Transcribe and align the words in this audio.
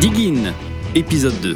Diggin, 0.00 0.54
épisode 0.94 1.38
2. 1.42 1.54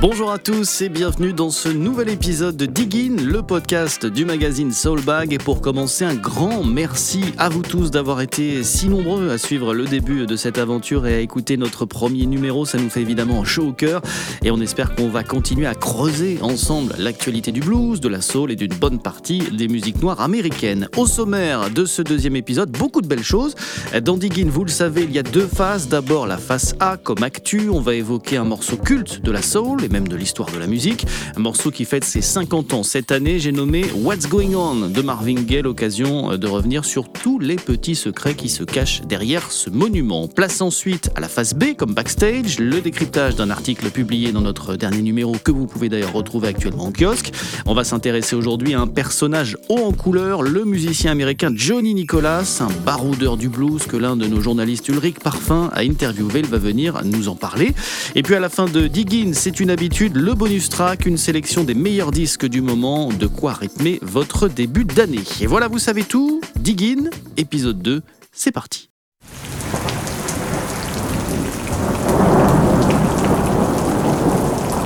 Bonjour 0.00 0.30
à 0.30 0.38
tous 0.38 0.80
et 0.80 0.88
bienvenue 0.88 1.34
dans 1.34 1.50
ce 1.50 1.68
nouvel 1.68 2.08
épisode 2.08 2.56
de 2.56 2.64
Diggin, 2.64 3.22
le 3.22 3.42
podcast 3.42 4.06
du 4.06 4.24
magazine 4.24 4.72
Soulbag. 4.72 5.34
Et 5.34 5.36
pour 5.36 5.60
commencer, 5.60 6.06
un 6.06 6.14
grand 6.14 6.64
merci 6.64 7.34
à 7.36 7.50
vous 7.50 7.60
tous 7.60 7.90
d'avoir 7.90 8.22
été 8.22 8.64
si 8.64 8.88
nombreux 8.88 9.28
à 9.28 9.36
suivre 9.36 9.74
le 9.74 9.84
début 9.84 10.24
de 10.24 10.36
cette 10.36 10.56
aventure 10.56 11.06
et 11.06 11.16
à 11.16 11.20
écouter 11.20 11.58
notre 11.58 11.84
premier 11.84 12.24
numéro. 12.24 12.64
Ça 12.64 12.78
nous 12.78 12.88
fait 12.88 13.02
évidemment 13.02 13.44
chaud 13.44 13.66
au 13.68 13.72
cœur 13.74 14.00
et 14.42 14.50
on 14.50 14.58
espère 14.62 14.94
qu'on 14.94 15.10
va 15.10 15.22
continuer 15.22 15.66
à 15.66 15.74
creuser 15.74 16.38
ensemble 16.40 16.94
l'actualité 16.98 17.52
du 17.52 17.60
blues, 17.60 18.00
de 18.00 18.08
la 18.08 18.22
soul 18.22 18.50
et 18.52 18.56
d'une 18.56 18.72
bonne 18.72 19.00
partie 19.00 19.40
des 19.52 19.68
musiques 19.68 20.00
noires 20.00 20.22
américaines. 20.22 20.88
Au 20.96 21.06
sommaire 21.06 21.68
de 21.68 21.84
ce 21.84 22.00
deuxième 22.00 22.36
épisode, 22.36 22.70
beaucoup 22.70 23.02
de 23.02 23.06
belles 23.06 23.22
choses. 23.22 23.54
Dans 24.02 24.16
Diggin, 24.16 24.48
vous 24.48 24.64
le 24.64 24.70
savez, 24.70 25.02
il 25.02 25.12
y 25.12 25.18
a 25.18 25.22
deux 25.22 25.46
phases. 25.46 25.88
D'abord 25.88 26.26
la 26.26 26.38
face 26.38 26.74
A 26.80 26.96
comme 26.96 27.22
actu, 27.22 27.68
on 27.68 27.80
va 27.80 27.94
évoquer 27.94 28.38
un 28.38 28.44
morceau 28.44 28.78
culte 28.78 29.20
de 29.20 29.30
la 29.30 29.42
soul 29.42 29.89
même 29.90 30.08
de 30.08 30.16
l'histoire 30.16 30.50
de 30.50 30.58
la 30.58 30.66
musique. 30.66 31.06
Un 31.36 31.40
morceau 31.40 31.70
qui 31.70 31.84
fête 31.84 32.04
ses 32.04 32.20
50 32.20 32.74
ans 32.74 32.82
cette 32.82 33.12
année, 33.12 33.38
j'ai 33.38 33.52
nommé 33.52 33.84
What's 33.94 34.28
Going 34.28 34.54
On 34.54 34.88
de 34.88 35.02
Marvin 35.02 35.34
Gaye, 35.34 35.62
l'occasion 35.62 36.36
de 36.36 36.46
revenir 36.46 36.84
sur 36.84 37.10
tous 37.10 37.38
les 37.38 37.56
petits 37.56 37.94
secrets 37.94 38.34
qui 38.34 38.48
se 38.48 38.64
cachent 38.64 39.02
derrière 39.02 39.50
ce 39.50 39.70
monument. 39.70 40.28
Place 40.28 40.60
ensuite 40.60 41.10
à 41.16 41.20
la 41.20 41.28
phase 41.28 41.54
B 41.54 41.74
comme 41.76 41.94
backstage, 41.94 42.58
le 42.58 42.80
décryptage 42.80 43.36
d'un 43.36 43.50
article 43.50 43.90
publié 43.90 44.32
dans 44.32 44.40
notre 44.40 44.76
dernier 44.76 45.02
numéro 45.02 45.36
que 45.42 45.50
vous 45.50 45.66
pouvez 45.66 45.88
d'ailleurs 45.88 46.12
retrouver 46.12 46.48
actuellement 46.48 46.86
en 46.86 46.92
kiosque. 46.92 47.32
On 47.66 47.74
va 47.74 47.84
s'intéresser 47.84 48.36
aujourd'hui 48.36 48.74
à 48.74 48.80
un 48.80 48.86
personnage 48.86 49.56
haut 49.68 49.84
en 49.84 49.92
couleur, 49.92 50.42
le 50.42 50.64
musicien 50.64 51.12
américain 51.12 51.52
Johnny 51.54 51.94
Nicholas, 51.94 52.60
un 52.60 52.72
baroudeur 52.84 53.36
du 53.36 53.48
blues 53.48 53.84
que 53.86 53.96
l'un 53.96 54.16
de 54.16 54.26
nos 54.26 54.40
journalistes 54.40 54.88
Ulrich 54.88 55.18
Parfum 55.18 55.70
a 55.72 55.80
interviewé. 55.80 56.40
Il 56.40 56.46
va 56.46 56.58
venir 56.58 57.00
nous 57.04 57.28
en 57.28 57.34
parler. 57.34 57.72
Et 58.14 58.22
puis 58.22 58.34
à 58.34 58.40
la 58.40 58.48
fin 58.48 58.66
de 58.66 58.86
Diggin, 58.86 59.32
c'est 59.34 59.60
une 59.60 59.70
le 59.80 60.34
bonus 60.34 60.68
track, 60.68 61.06
une 61.06 61.16
sélection 61.16 61.64
des 61.64 61.72
meilleurs 61.72 62.10
disques 62.10 62.44
du 62.44 62.60
moment, 62.60 63.08
de 63.08 63.26
quoi 63.26 63.54
rythmer 63.54 63.98
votre 64.02 64.46
début 64.46 64.84
d'année. 64.84 65.24
Et 65.40 65.46
voilà, 65.46 65.68
vous 65.68 65.78
savez 65.78 66.04
tout. 66.04 66.42
Diggin, 66.56 67.08
épisode 67.38 67.80
2, 67.80 68.02
c'est 68.30 68.52
parti. 68.52 68.90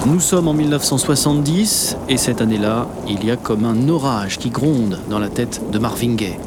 Nous 0.06 0.20
sommes 0.20 0.46
en 0.46 0.54
1970 0.54 1.96
et 2.08 2.16
cette 2.16 2.40
année-là, 2.40 2.86
il 3.08 3.24
y 3.24 3.32
a 3.32 3.36
comme 3.36 3.64
un 3.64 3.88
orage 3.88 4.38
qui 4.38 4.50
gronde 4.50 5.00
dans 5.10 5.18
la 5.18 5.28
tête 5.28 5.60
de 5.72 5.78
Marvin 5.80 6.14
Gaye. 6.14 6.38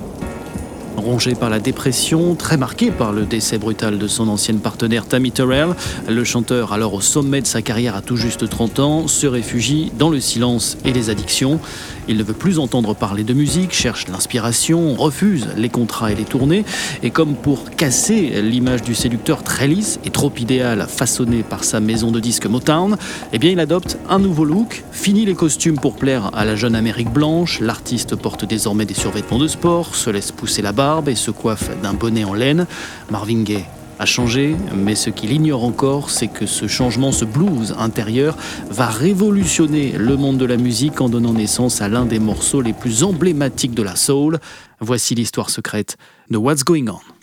Rongé 0.98 1.36
par 1.36 1.52
la 1.52 1.60
dépression, 1.60 2.34
très 2.34 2.58
marqué 2.58 2.90
par 2.90 3.14
le 3.14 3.26
décès 3.26 3.60
brutal 3.60 4.00
de 4.00 4.08
son 4.08 4.28
ancienne 4.28 4.60
partenaire 4.60 5.06
Tammy 5.06 5.32
Terrell, 5.32 5.76
le 6.10 6.24
chanteur, 6.24 6.74
alors 6.74 6.96
au 6.96 7.02
sommet 7.02 7.40
de 7.40 7.46
sa 7.46 7.62
carrière 7.62 7.96
à 7.96 8.02
tout 8.02 8.18
juste 8.18 8.50
30 8.50 8.80
ans, 8.80 9.08
se 9.08 9.28
réfugie 9.28 9.92
dans 10.00 10.10
le 10.10 10.20
silence 10.20 10.76
et 10.86 10.94
les 10.94 11.12
addictions. 11.12 11.60
Il 12.08 12.18
ne 12.18 12.24
veut 12.24 12.34
plus 12.34 12.58
entendre 12.58 12.96
parler 12.96 13.24
de 13.24 13.36
musique, 13.36 13.74
cherche 13.74 14.08
l'inspiration, 14.08 14.96
refuse 14.96 15.48
les 15.56 15.70
contrats 15.70 16.12
et 16.12 16.16
les 16.16 16.24
tournées, 16.24 16.66
et 17.04 17.12
comme 17.12 17.36
pour 17.36 17.70
casser 17.70 18.42
l'image 18.42 18.82
du 18.82 18.96
séducteur 18.96 19.44
très 19.44 19.68
lisse 19.68 20.00
et 20.04 20.10
trop 20.10 20.32
idéal 20.36 20.88
façonné 20.90 21.44
par 21.44 21.64
sa 21.64 21.80
maison 21.80 22.10
de 22.10 22.20
disques 22.20 22.48
Motown, 22.48 22.98
eh 23.34 23.38
bien 23.38 23.52
il 23.52 23.60
adopte 23.60 24.00
un 24.10 24.18
nouveau 24.18 24.46
look, 24.46 24.84
finit 24.92 25.26
les 25.26 25.36
costumes 25.36 25.78
pour 25.78 25.96
plaire 25.96 26.32
à 26.34 26.44
la 26.44 26.56
jeune 26.56 26.74
Amérique 26.74 27.12
blanche, 27.12 27.60
l'artiste 27.60 28.16
porte 28.16 28.46
désormais 28.46 28.86
des 28.86 28.96
survêtements 28.96 29.38
de 29.38 29.48
sport, 29.48 29.94
se 29.94 30.10
laisse 30.10 30.32
pousser 30.32 30.64
la 30.64 30.72
barbe, 30.72 30.87
et 31.08 31.16
se 31.16 31.32
coiffe 31.32 31.70
d'un 31.82 31.94
bonnet 31.94 32.24
en 32.24 32.34
laine. 32.34 32.66
Marvin 33.10 33.44
Gaye 33.44 33.66
a 34.00 34.06
changé, 34.06 34.56
mais 34.76 34.96
ce 34.96 35.10
qu'il 35.10 35.32
ignore 35.32 35.64
encore, 35.64 36.10
c'est 36.10 36.28
que 36.28 36.46
ce 36.46 36.68
changement, 36.68 37.12
ce 37.12 37.26
blues 37.26 37.76
intérieur, 37.78 38.38
va 38.70 38.88
révolutionner 38.88 39.94
le 39.98 40.16
monde 40.18 40.38
de 40.38 40.46
la 40.46 40.58
musique 40.58 41.02
en 41.02 41.10
donnant 41.10 41.34
naissance 41.34 41.82
à 41.82 41.90
l'un 41.90 42.06
des 42.06 42.20
morceaux 42.20 42.62
les 42.62 42.74
plus 42.74 43.04
emblématiques 43.04 43.74
de 43.74 43.84
la 43.84 43.96
soul. 43.96 44.40
Voici 44.80 45.16
l'histoire 45.16 45.50
secrète 45.50 45.98
de 46.30 46.38
What's 46.38 46.64
Going 46.64 46.88
On. 46.88 47.17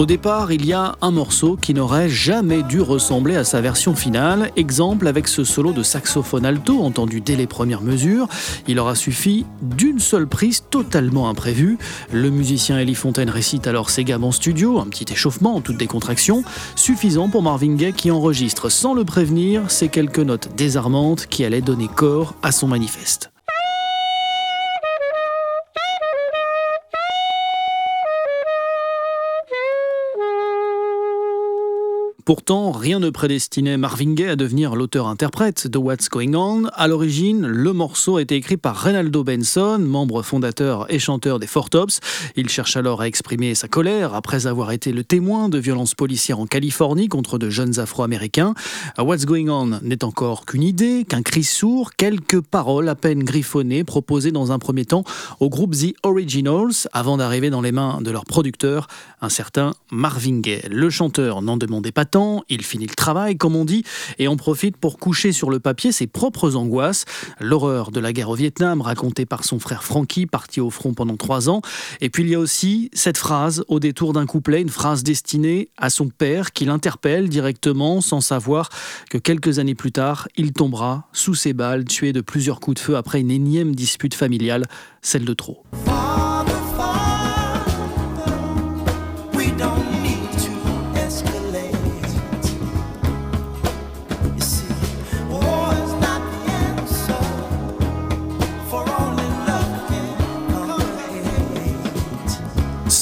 Au 0.00 0.06
départ, 0.06 0.50
il 0.50 0.64
y 0.64 0.72
a 0.72 0.96
un 1.02 1.10
morceau 1.10 1.58
qui 1.60 1.74
n'aurait 1.74 2.08
jamais 2.08 2.62
dû 2.62 2.80
ressembler 2.80 3.36
à 3.36 3.44
sa 3.44 3.60
version 3.60 3.94
finale. 3.94 4.50
Exemple 4.56 5.06
avec 5.06 5.28
ce 5.28 5.44
solo 5.44 5.74
de 5.74 5.82
saxophone 5.82 6.46
alto 6.46 6.80
entendu 6.80 7.20
dès 7.20 7.36
les 7.36 7.46
premières 7.46 7.82
mesures. 7.82 8.26
Il 8.66 8.78
aura 8.78 8.94
suffi 8.94 9.44
d'une 9.60 9.98
seule 9.98 10.26
prise 10.26 10.64
totalement 10.70 11.28
imprévue. 11.28 11.76
Le 12.14 12.30
musicien 12.30 12.78
Ellie 12.78 12.94
Fontaine 12.94 13.28
récite 13.28 13.66
alors 13.66 13.90
ses 13.90 14.04
gammes 14.04 14.24
en 14.24 14.32
studio, 14.32 14.78
un 14.78 14.86
petit 14.86 15.12
échauffement 15.12 15.56
en 15.56 15.60
toute 15.60 15.76
décontraction, 15.76 16.44
suffisant 16.76 17.28
pour 17.28 17.42
Marvin 17.42 17.74
Gaye 17.74 17.92
qui 17.92 18.10
enregistre 18.10 18.70
sans 18.70 18.94
le 18.94 19.04
prévenir 19.04 19.70
ces 19.70 19.90
quelques 19.90 20.18
notes 20.18 20.48
désarmantes 20.56 21.26
qui 21.26 21.44
allaient 21.44 21.60
donner 21.60 21.88
corps 21.94 22.34
à 22.42 22.52
son 22.52 22.68
manifeste. 22.68 23.30
Pourtant, 32.30 32.70
rien 32.70 33.00
ne 33.00 33.10
prédestinait 33.10 33.76
Marvin 33.76 34.12
Gaye 34.12 34.28
à 34.28 34.36
devenir 34.36 34.76
l'auteur-interprète 34.76 35.66
de 35.66 35.78
What's 35.78 36.08
Going 36.08 36.34
On. 36.34 36.66
À 36.74 36.86
l'origine, 36.86 37.44
le 37.44 37.72
morceau 37.72 38.18
a 38.18 38.22
été 38.22 38.36
écrit 38.36 38.56
par 38.56 38.76
Reynaldo 38.76 39.24
Benson, 39.24 39.80
membre 39.80 40.22
fondateur 40.22 40.86
et 40.92 41.00
chanteur 41.00 41.40
des 41.40 41.48
Four 41.48 41.70
Tops. 41.70 41.98
Il 42.36 42.48
cherche 42.48 42.76
alors 42.76 43.00
à 43.00 43.08
exprimer 43.08 43.56
sa 43.56 43.66
colère 43.66 44.14
après 44.14 44.46
avoir 44.46 44.70
été 44.70 44.92
le 44.92 45.02
témoin 45.02 45.48
de 45.48 45.58
violences 45.58 45.96
policières 45.96 46.38
en 46.38 46.46
Californie 46.46 47.08
contre 47.08 47.36
de 47.36 47.50
jeunes 47.50 47.80
Afro-Américains. 47.80 48.54
What's 48.96 49.26
Going 49.26 49.48
On 49.48 49.80
n'est 49.82 50.04
encore 50.04 50.46
qu'une 50.46 50.62
idée, 50.62 51.04
qu'un 51.08 51.22
cri 51.22 51.42
sourd, 51.42 51.96
quelques 51.96 52.42
paroles 52.42 52.88
à 52.88 52.94
peine 52.94 53.24
griffonnées 53.24 53.82
proposées 53.82 54.30
dans 54.30 54.52
un 54.52 54.60
premier 54.60 54.84
temps 54.84 55.02
au 55.40 55.48
groupe 55.48 55.74
The 55.74 55.96
Originals 56.04 56.86
avant 56.92 57.16
d'arriver 57.16 57.50
dans 57.50 57.60
les 57.60 57.72
mains 57.72 58.00
de 58.00 58.12
leur 58.12 58.24
producteur, 58.24 58.86
un 59.20 59.30
certain 59.30 59.72
Marvin 59.90 60.38
Gaye. 60.38 60.62
Le 60.70 60.90
chanteur 60.90 61.42
n'en 61.42 61.56
demandait 61.56 61.90
pas 61.90 62.04
tant 62.04 62.19
il 62.48 62.62
finit 62.62 62.86
le 62.86 62.94
travail, 62.94 63.36
comme 63.36 63.56
on 63.56 63.64
dit, 63.64 63.84
et 64.18 64.28
en 64.28 64.36
profite 64.36 64.76
pour 64.76 64.98
coucher 64.98 65.32
sur 65.32 65.50
le 65.50 65.60
papier 65.60 65.92
ses 65.92 66.06
propres 66.06 66.56
angoisses, 66.56 67.04
l'horreur 67.40 67.90
de 67.90 68.00
la 68.00 68.12
guerre 68.12 68.30
au 68.30 68.34
Vietnam 68.34 68.80
racontée 68.80 69.26
par 69.26 69.44
son 69.44 69.58
frère 69.58 69.84
Frankie, 69.84 70.26
parti 70.26 70.60
au 70.60 70.70
front 70.70 70.94
pendant 70.94 71.16
trois 71.16 71.48
ans. 71.48 71.62
Et 72.00 72.10
puis 72.10 72.22
il 72.22 72.30
y 72.30 72.34
a 72.34 72.38
aussi 72.38 72.90
cette 72.92 73.16
phrase 73.16 73.64
au 73.68 73.80
détour 73.80 74.12
d'un 74.12 74.26
couplet, 74.26 74.60
une 74.60 74.68
phrase 74.68 75.02
destinée 75.02 75.70
à 75.76 75.90
son 75.90 76.08
père 76.08 76.52
qui 76.52 76.64
l'interpelle 76.64 77.28
directement 77.28 78.00
sans 78.00 78.20
savoir 78.20 78.68
que 79.08 79.18
quelques 79.18 79.58
années 79.58 79.74
plus 79.74 79.92
tard, 79.92 80.28
il 80.36 80.52
tombera 80.52 81.08
sous 81.12 81.34
ses 81.34 81.52
balles, 81.52 81.84
tué 81.84 82.12
de 82.12 82.20
plusieurs 82.20 82.60
coups 82.60 82.76
de 82.76 82.80
feu 82.80 82.96
après 82.96 83.20
une 83.20 83.30
énième 83.30 83.74
dispute 83.74 84.14
familiale, 84.14 84.66
celle 85.02 85.24
de 85.24 85.34
trop. 85.34 85.64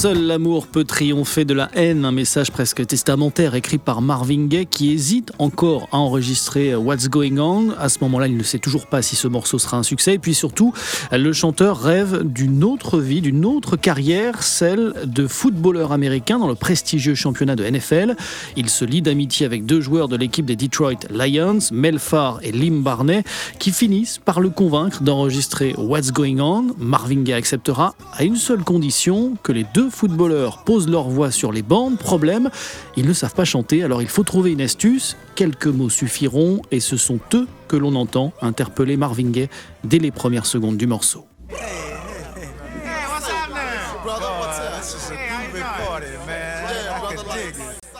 Seul 0.00 0.28
l'amour 0.28 0.68
peut 0.68 0.84
triompher 0.84 1.44
de 1.44 1.54
la 1.54 1.70
haine, 1.74 2.04
un 2.04 2.12
message 2.12 2.52
presque 2.52 2.86
testamentaire 2.86 3.56
écrit 3.56 3.78
par 3.78 4.00
Marvin 4.00 4.46
Gaye 4.46 4.64
qui 4.64 4.92
hésite 4.92 5.32
encore 5.40 5.88
à 5.90 5.96
enregistrer 5.96 6.76
What's 6.76 7.08
Going 7.08 7.38
On. 7.38 7.70
À 7.76 7.88
ce 7.88 7.98
moment-là, 8.02 8.28
il 8.28 8.36
ne 8.36 8.44
sait 8.44 8.60
toujours 8.60 8.86
pas 8.86 9.02
si 9.02 9.16
ce 9.16 9.26
morceau 9.26 9.58
sera 9.58 9.76
un 9.76 9.82
succès. 9.82 10.14
Et 10.14 10.18
puis 10.20 10.34
surtout, 10.34 10.72
le 11.10 11.32
chanteur 11.32 11.80
rêve 11.80 12.22
d'une 12.22 12.62
autre 12.62 13.00
vie, 13.00 13.20
d'une 13.20 13.44
autre 13.44 13.76
carrière, 13.76 14.44
celle 14.44 14.94
de 15.04 15.26
footballeur 15.26 15.90
américain 15.90 16.38
dans 16.38 16.46
le 16.46 16.54
prestigieux 16.54 17.16
championnat 17.16 17.56
de 17.56 17.68
NFL. 17.68 18.14
Il 18.56 18.70
se 18.70 18.84
lie 18.84 19.02
d'amitié 19.02 19.46
avec 19.46 19.66
deux 19.66 19.80
joueurs 19.80 20.06
de 20.06 20.14
l'équipe 20.14 20.46
des 20.46 20.54
Detroit 20.54 21.08
Lions, 21.10 21.58
Mel 21.72 21.98
Farr 21.98 22.38
et 22.44 22.52
Lim 22.52 22.84
Barney, 22.84 23.24
qui 23.58 23.72
finissent 23.72 24.20
par 24.24 24.38
le 24.38 24.50
convaincre 24.50 25.02
d'enregistrer 25.02 25.74
What's 25.76 26.12
Going 26.12 26.38
On. 26.38 26.66
Marvin 26.78 27.22
Gaye 27.22 27.34
acceptera 27.34 27.96
à 28.16 28.22
une 28.22 28.36
seule 28.36 28.62
condition 28.62 29.34
que 29.42 29.50
les 29.50 29.66
deux 29.74 29.87
footballeurs 29.90 30.64
posent 30.64 30.88
leur 30.88 31.08
voix 31.08 31.30
sur 31.30 31.52
les 31.52 31.62
bandes. 31.62 31.98
Problème, 31.98 32.50
ils 32.96 33.06
ne 33.06 33.12
savent 33.12 33.34
pas 33.34 33.44
chanter, 33.44 33.82
alors 33.82 34.02
il 34.02 34.08
faut 34.08 34.24
trouver 34.24 34.52
une 34.52 34.60
astuce. 34.60 35.16
Quelques 35.34 35.66
mots 35.66 35.90
suffiront 35.90 36.62
et 36.70 36.80
ce 36.80 36.96
sont 36.96 37.20
eux 37.34 37.46
que 37.68 37.76
l'on 37.76 37.94
entend 37.94 38.32
interpeller 38.40 38.96
Marvin 38.96 39.30
Gaye 39.30 39.48
dès 39.84 39.98
les 39.98 40.10
premières 40.10 40.46
secondes 40.46 40.76
du 40.76 40.86
morceau. 40.86 41.26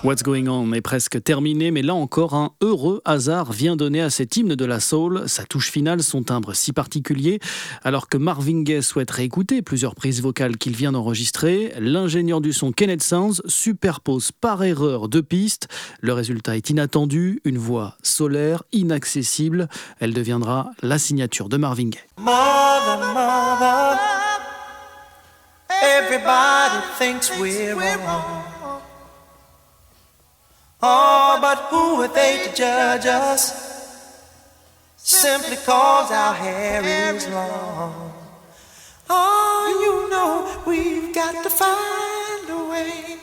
What's 0.04 0.22
Going 0.22 0.46
On 0.46 0.72
est 0.72 0.80
presque 0.80 1.20
terminé, 1.24 1.72
mais 1.72 1.82
là 1.82 1.92
encore, 1.92 2.34
un 2.34 2.52
heureux 2.60 3.02
hasard 3.04 3.50
vient 3.50 3.74
donner 3.74 4.00
à 4.00 4.10
cet 4.10 4.36
hymne 4.36 4.54
de 4.54 4.64
la 4.64 4.78
soul 4.78 5.24
sa 5.26 5.44
touche 5.44 5.72
finale, 5.72 6.04
son 6.04 6.22
timbre 6.22 6.54
si 6.54 6.72
particulier. 6.72 7.40
Alors 7.82 8.08
que 8.08 8.16
Marvin 8.16 8.62
Gaye 8.62 8.82
souhaiterait 8.82 9.24
écouter 9.24 9.60
plusieurs 9.60 9.96
prises 9.96 10.22
vocales 10.22 10.56
qu'il 10.56 10.76
vient 10.76 10.92
d'enregistrer, 10.92 11.72
l'ingénieur 11.80 12.40
du 12.40 12.52
son 12.52 12.70
Kenneth 12.70 13.02
Sounds 13.02 13.42
superpose 13.46 14.30
par 14.30 14.62
erreur 14.62 15.08
deux 15.08 15.22
pistes. 15.22 15.66
Le 16.00 16.12
résultat 16.12 16.56
est 16.56 16.70
inattendu, 16.70 17.40
une 17.44 17.58
voix 17.58 17.96
solaire, 18.04 18.62
inaccessible. 18.70 19.68
Elle 19.98 20.14
deviendra 20.14 20.70
la 20.80 20.98
signature 20.98 21.48
de 21.48 21.56
Marvin 21.56 21.90
Gaye. 21.90 22.02
Oh, 30.80 31.38
but 31.40 31.58
who 31.70 32.02
are 32.02 32.08
they 32.08 32.46
to 32.46 32.54
judge 32.54 33.06
us? 33.06 33.68
Simply 34.96 35.56
cause 35.56 36.12
our 36.12 36.34
hair 36.34 37.14
is 37.14 37.28
long. 37.28 38.12
Oh, 39.10 39.78
you 39.82 40.10
know 40.10 40.62
we've 40.66 41.14
got 41.14 41.42
to 41.42 41.50
find 41.50 42.50
a 42.50 42.70
way. 42.70 43.16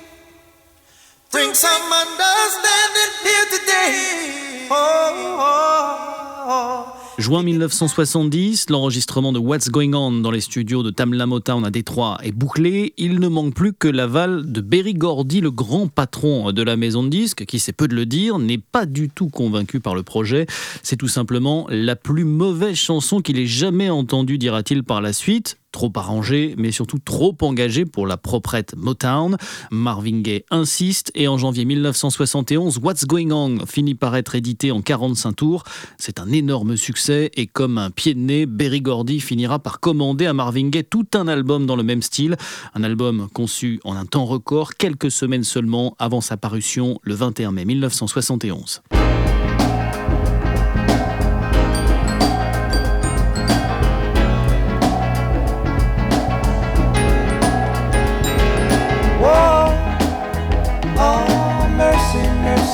Bring 1.31 1.54
some 1.54 1.94
understanding 1.94 3.13
here 3.24 3.46
today. 3.60 4.68
Oh, 4.72 5.38
oh, 5.40 6.46
oh. 6.48 6.92
oh. 6.92 6.94
Juin 7.18 7.44
1970, 7.44 8.70
l'enregistrement 8.70 9.32
de 9.32 9.40
What's 9.40 9.70
Going 9.70 9.94
On 9.94 10.12
dans 10.12 10.32
les 10.32 10.42
studios 10.42 10.84
de 10.84 10.90
Tamla 10.90 11.26
Motown 11.26 11.64
à 11.66 11.72
Détroit 11.72 12.18
est 12.22 12.34
bouclé. 12.34 12.94
Il 12.98 13.20
ne 13.20 13.30
manque 13.30 13.54
plus 13.54 13.72
que 13.72 13.88
l'aval 13.88 14.52
de 14.52 14.60
Berry 14.60 14.94
Gordy, 14.94 15.40
le 15.40 15.50
grand 15.50 15.88
patron 15.88 16.52
de 16.52 16.62
la 16.62 16.76
maison 16.76 17.04
de 17.04 17.10
disques, 17.10 17.46
qui, 17.46 17.60
c'est 17.60 17.72
peu 17.72 17.88
de 17.88 17.96
le 17.96 18.06
dire, 18.06 18.38
n'est 18.38 18.58
pas 18.58 18.86
du 18.86 19.08
tout 19.08 19.30
convaincu 19.30 19.80
par 19.80 19.96
le 19.96 20.04
projet. 20.04 20.46
C'est 20.84 20.98
tout 20.98 21.08
simplement 21.08 21.68
la 21.70 21.96
plus 21.96 22.26
mauvaise 22.26 22.76
chanson 22.76 23.22
qu'il 23.22 23.40
ait 23.40 23.48
jamais 23.48 23.90
entendue, 23.90 24.38
dira-t-il 24.38 24.84
par 24.84 25.00
la 25.00 25.14
suite 25.14 25.58
trop 25.75 25.92
arrangé, 25.95 26.56
mais 26.57 26.72
surtout 26.72 27.00
trop 27.04 27.36
engagé 27.42 27.83
pour 27.83 28.07
la 28.07 28.16
proprette 28.16 28.77
Motown. 28.77 29.36
Marvin 29.72 30.22
Gaye 30.22 30.45
insiste 30.50 31.12
et 31.16 31.27
en 31.27 31.38
janvier 31.38 31.66
1971, 31.66 32.80
What's 32.81 33.06
Going 33.06 33.31
On 33.31 33.66
finit 33.66 33.94
par 33.94 34.16
être 34.16 34.36
édité 34.36 34.72
en 34.72 34.81
45 34.81 35.33
tours. 35.33 35.63
C'est 35.98 36.22
un 36.22 36.31
énorme 36.31 36.77
succès 36.77 37.30
et 37.36 37.45
comme 37.45 37.77
un 37.77 37.89
pied 37.89 38.13
de 38.13 38.19
nez, 38.22 38.45
Berry 38.45 38.80
Gordy 38.80 39.19
finira 39.19 39.60
par 39.60 39.81
commander 39.81 40.27
à 40.27 40.33
Marvin 40.33 40.69
Gaye 40.69 40.86
tout 40.86 41.07
un 41.13 41.27
album 41.27 41.66
dans 41.66 41.75
le 41.75 41.83
même 41.83 42.01
style. 42.01 42.38
Un 42.74 42.83
album 42.86 43.28
conçu 43.33 43.81
en 43.83 43.98
un 43.98 44.06
temps 44.06 44.25
record, 44.25 44.75
quelques 44.75 45.12
semaines 45.12 45.44
seulement 45.44 45.98
avant 46.00 46.21
sa 46.21 46.38
parution 46.38 47.00
le 47.04 47.16
21 47.16 47.51
mai 47.51 47.66
1971. 47.66 48.81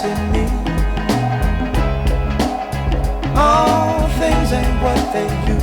in 0.03 0.31
me. 0.31 0.45
All 3.35 4.07
things 4.19 4.51
ain't 4.51 4.81
what 4.81 5.13
they 5.13 5.27
used. 5.47 5.60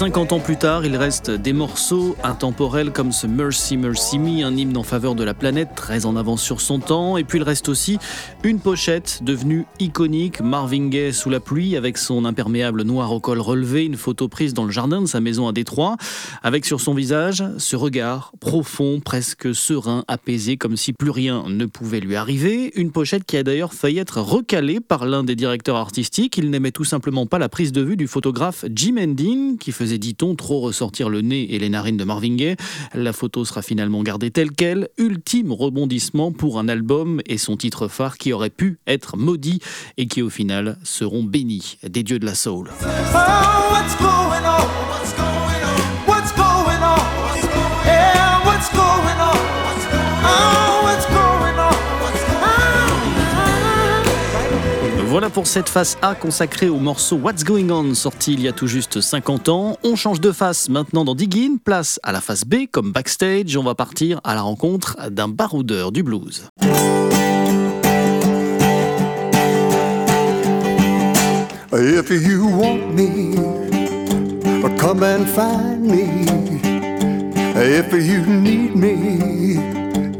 50 0.00 0.32
ans 0.32 0.40
plus 0.40 0.56
tard, 0.56 0.86
il 0.86 0.96
reste 0.96 1.30
des 1.30 1.52
morceaux 1.52 2.16
intemporels 2.24 2.90
comme 2.90 3.12
ce 3.12 3.26
Mercy 3.26 3.76
Mercy 3.76 4.18
Me, 4.18 4.42
un 4.46 4.56
hymne 4.56 4.78
en 4.78 4.82
faveur 4.82 5.14
de 5.14 5.22
la 5.22 5.34
planète, 5.34 5.74
très 5.76 6.06
en 6.06 6.16
avance 6.16 6.40
sur 6.40 6.62
son 6.62 6.78
temps. 6.78 7.18
Et 7.18 7.24
puis 7.24 7.38
il 7.38 7.42
reste 7.42 7.68
aussi 7.68 7.98
une 8.42 8.60
pochette 8.60 9.20
devenue 9.22 9.66
iconique, 9.78 10.40
Marvin 10.40 10.88
Gaye 10.88 11.12
sous 11.12 11.28
la 11.28 11.38
pluie, 11.38 11.76
avec 11.76 11.98
son 11.98 12.24
imperméable 12.24 12.80
noir 12.82 13.12
au 13.12 13.20
col 13.20 13.40
relevé, 13.40 13.84
une 13.84 13.98
photo 13.98 14.26
prise 14.26 14.54
dans 14.54 14.64
le 14.64 14.70
jardin 14.70 15.02
de 15.02 15.06
sa 15.06 15.20
maison 15.20 15.46
à 15.48 15.52
Détroit, 15.52 15.98
avec 16.42 16.64
sur 16.64 16.80
son 16.80 16.94
visage 16.94 17.44
ce 17.58 17.76
regard 17.76 18.32
profond, 18.40 19.00
presque 19.04 19.54
serein, 19.54 20.04
apaisé, 20.08 20.56
comme 20.56 20.78
si 20.78 20.94
plus 20.94 21.10
rien 21.10 21.44
ne 21.46 21.66
pouvait 21.66 22.00
lui 22.00 22.16
arriver. 22.16 22.72
Une 22.74 22.90
pochette 22.90 23.24
qui 23.24 23.36
a 23.36 23.42
d'ailleurs 23.42 23.74
failli 23.74 23.98
être 23.98 24.22
recalée 24.22 24.80
par 24.80 25.04
l'un 25.04 25.24
des 25.24 25.36
directeurs 25.36 25.76
artistiques. 25.76 26.38
Il 26.38 26.48
n'aimait 26.48 26.72
tout 26.72 26.84
simplement 26.84 27.26
pas 27.26 27.38
la 27.38 27.50
prise 27.50 27.70
de 27.70 27.82
vue 27.82 27.98
du 27.98 28.06
photographe 28.06 28.64
Jim 28.74 28.96
Endin, 28.98 29.56
qui 29.60 29.72
faisait 29.72 29.89
dit-on, 29.98 30.34
trop 30.34 30.60
ressortir 30.60 31.08
le 31.08 31.20
nez 31.20 31.54
et 31.54 31.58
les 31.58 31.68
narines 31.68 31.96
de 31.96 32.04
Marvin 32.04 32.36
Gaye. 32.36 32.56
La 32.94 33.12
photo 33.12 33.44
sera 33.44 33.62
finalement 33.62 34.02
gardée 34.02 34.30
telle 34.30 34.52
qu'elle. 34.52 34.88
Ultime 34.98 35.52
rebondissement 35.52 36.32
pour 36.32 36.58
un 36.58 36.68
album 36.68 37.20
et 37.26 37.38
son 37.38 37.56
titre 37.56 37.88
phare 37.88 38.18
qui 38.18 38.32
aurait 38.32 38.50
pu 38.50 38.78
être 38.86 39.16
maudit 39.16 39.60
et 39.96 40.06
qui 40.06 40.22
au 40.22 40.30
final 40.30 40.78
seront 40.84 41.22
bénis 41.22 41.78
des 41.88 42.02
dieux 42.02 42.18
de 42.18 42.26
la 42.26 42.34
soul. 42.34 42.70
Voilà 55.10 55.28
pour 55.28 55.48
cette 55.48 55.68
face 55.68 55.98
A 56.02 56.14
consacrée 56.14 56.68
au 56.68 56.78
morceau 56.78 57.16
What's 57.16 57.42
Going 57.42 57.70
On, 57.70 57.94
sorti 57.94 58.34
il 58.34 58.42
y 58.42 58.46
a 58.46 58.52
tout 58.52 58.68
juste 58.68 59.00
50 59.00 59.48
ans. 59.48 59.76
On 59.82 59.96
change 59.96 60.20
de 60.20 60.30
face 60.30 60.68
maintenant 60.68 61.04
dans 61.04 61.16
Diggin, 61.16 61.56
place 61.64 61.98
à 62.04 62.12
la 62.12 62.20
face 62.20 62.44
B 62.44 62.66
comme 62.70 62.92
backstage. 62.92 63.56
On 63.56 63.64
va 63.64 63.74
partir 63.74 64.20
à 64.22 64.36
la 64.36 64.42
rencontre 64.42 64.96
d'un 65.10 65.26
baroudeur 65.26 65.90
du 65.90 66.04
blues. 66.04 66.48
If 71.72 72.08
you 72.08 72.48
want 72.48 72.94
me, 72.94 73.34
come 74.78 75.02
and 75.02 75.26
find 75.26 75.80
me. 75.80 76.24
If 77.56 77.92
you 77.92 78.24
need 78.26 78.76
me, 78.76 79.56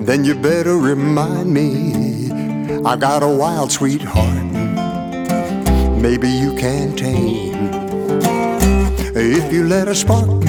then 0.05 0.25
you 0.25 0.35
better 0.35 0.77
remind 0.77 1.47
me. 1.47 2.33
I 2.85 2.97
got 2.97 3.23
a 3.23 3.29
wild 3.29 3.71
sweetheart. 3.71 4.50
Maybe 6.01 6.29
you 6.29 6.55
can 6.57 6.97
tame. 6.97 7.55
If 9.15 9.53
you 9.53 9.65
let 9.69 9.89
a 9.89 9.95
spark 9.95 10.45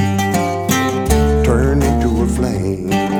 turn 1.45 1.83
into 1.83 2.23
a 2.23 2.27
flame. 2.27 3.10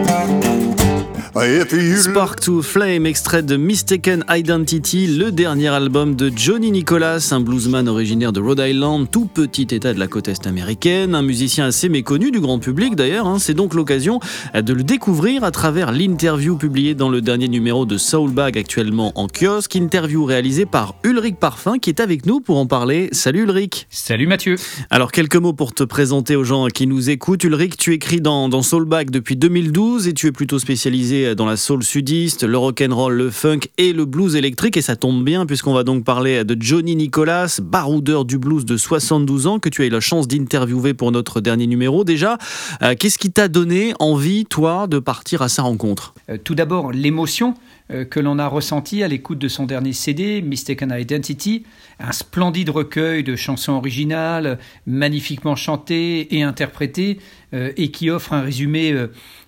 Spark 1.33 2.41
to 2.41 2.61
Flame, 2.61 3.05
extrait 3.05 3.41
de 3.41 3.55
Mistaken 3.55 4.25
Identity, 4.29 5.07
le 5.07 5.31
dernier 5.31 5.69
album 5.69 6.15
de 6.15 6.29
Johnny 6.35 6.71
Nicholas, 6.71 7.29
un 7.31 7.39
bluesman 7.39 7.88
originaire 7.88 8.33
de 8.33 8.41
Rhode 8.41 8.59
Island, 8.59 9.09
tout 9.09 9.27
petit 9.27 9.67
état 9.71 9.93
de 9.93 10.00
la 10.00 10.07
côte 10.07 10.27
est 10.27 10.45
américaine, 10.45 11.15
un 11.15 11.21
musicien 11.21 11.67
assez 11.67 11.88
méconnu 11.88 12.31
du 12.31 12.41
grand 12.41 12.59
public 12.59 12.95
d'ailleurs. 12.95 13.27
Hein. 13.27 13.39
C'est 13.39 13.53
donc 13.53 13.73
l'occasion 13.75 14.19
de 14.53 14.73
le 14.73 14.83
découvrir 14.83 15.45
à 15.45 15.51
travers 15.51 15.93
l'interview 15.93 16.57
publiée 16.57 16.95
dans 16.95 17.07
le 17.07 17.21
dernier 17.21 17.47
numéro 17.47 17.85
de 17.85 17.97
Soulbag 17.97 18.57
actuellement 18.57 19.13
en 19.15 19.27
kiosque, 19.27 19.75
interview 19.75 20.25
réalisée 20.25 20.65
par 20.65 20.95
Ulrich 21.05 21.38
Parfum 21.38 21.79
qui 21.79 21.89
est 21.89 22.01
avec 22.01 22.25
nous 22.25 22.41
pour 22.41 22.57
en 22.57 22.65
parler. 22.65 23.07
Salut 23.13 23.43
Ulrich. 23.43 23.88
Salut 23.89 24.27
Mathieu. 24.27 24.57
Alors 24.89 25.13
quelques 25.13 25.38
mots 25.38 25.53
pour 25.53 25.73
te 25.73 25.85
présenter 25.85 26.35
aux 26.35 26.43
gens 26.43 26.67
qui 26.67 26.88
nous 26.88 27.09
écoutent. 27.09 27.45
Ulrich, 27.45 27.77
tu 27.77 27.93
écris 27.93 28.19
dans, 28.19 28.50
dans 28.50 28.63
Soulbag 28.63 29.11
depuis 29.11 29.38
2012 29.38 30.09
et 30.09 30.13
tu 30.13 30.27
es 30.27 30.33
plutôt 30.33 30.59
spécialisé 30.59 31.21
dans 31.36 31.46
la 31.46 31.58
soul 31.58 31.84
sudiste, 31.84 32.44
le 32.44 32.58
rock'n'roll, 32.58 33.13
le 33.13 33.30
funk 33.30 33.62
et 33.78 33.94
le 33.94 34.06
blues 34.06 34.36
électrique. 34.36 34.78
Et 34.78 34.82
ça 34.82 34.96
tombe 34.96 35.24
bien 35.24 35.46
puisqu'on 35.46 35.74
va 35.74 35.84
donc 35.84 36.04
parler 36.04 36.44
de 36.44 36.58
Johnny 36.60 36.96
Nicholas, 36.96 37.60
baroudeur 37.62 38.25
du 38.25 38.38
blues 38.38 38.66
de 38.66 38.78
72 38.78 39.48
ans, 39.48 39.60
que 39.60 39.70
tu 39.70 39.82
as 39.82 39.86
eu 39.86 39.90
la 39.90 40.00
chance 40.00 40.28
d'interviewer 40.28 40.94
pour 40.94 41.12
notre 41.12 41.42
dernier 41.42 41.68
numéro. 41.68 42.04
Déjà, 42.04 42.38
euh, 42.82 42.96
qu'est-ce 42.98 43.18
qui 43.18 43.32
t'a 43.32 43.48
donné 43.48 43.94
envie, 44.00 44.46
toi, 44.46 44.88
de 44.88 45.00
partir 45.00 45.42
à 45.42 45.50
sa 45.50 45.63
rencontre? 45.63 46.13
Euh, 46.30 46.38
Tout 46.44 46.56
d'abord, 46.56 46.92
l'émotion 46.92 47.50
euh, 47.50 47.71
que 48.10 48.19
l'on 48.19 48.39
a 48.39 48.48
ressentie 48.48 49.03
à 49.03 49.07
l'écoute 49.07 49.39
de 49.39 49.48
son 49.48 49.65
dernier 49.65 49.93
CD, 49.93 50.41
Mistaken 50.41 50.95
Identity, 50.98 51.63
un 52.00 52.12
splendide 52.12 52.69
recueil 52.69 53.24
de 53.24 53.36
chansons 53.36 53.74
originales, 53.74 54.60
magnifiquement 54.86 55.55
chantées 55.55 56.36
et 56.36 56.43
interprétées, 56.43 57.19
et 57.53 57.91
qui 57.91 58.10
offre 58.10 58.33
un 58.33 58.41
résumé 58.41 58.95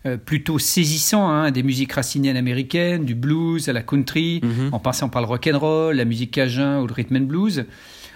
euh, 0.05 0.17
plutôt 0.17 0.59
saisissant 0.59 1.29
hein, 1.29 1.49
des 1.51 1.63
musiques 1.63 1.93
raciniennes 1.93 2.35
américaines, 2.35 3.05
du 3.05 3.15
blues 3.15 3.69
à 3.69 3.73
la 3.73 3.81
country, 3.81 4.41
mhm. 4.43 4.69
en 4.73 4.79
passant 4.79 5.07
par 5.07 5.21
le 5.21 5.29
rock 5.29 5.49
and 5.51 5.57
roll, 5.57 5.95
la 5.95 6.03
musique 6.03 6.31
cajun 6.31 6.81
ou 6.81 6.87
le 6.87 6.93
rhythm 6.93 7.15
and 7.15 7.21
blues. 7.21 7.63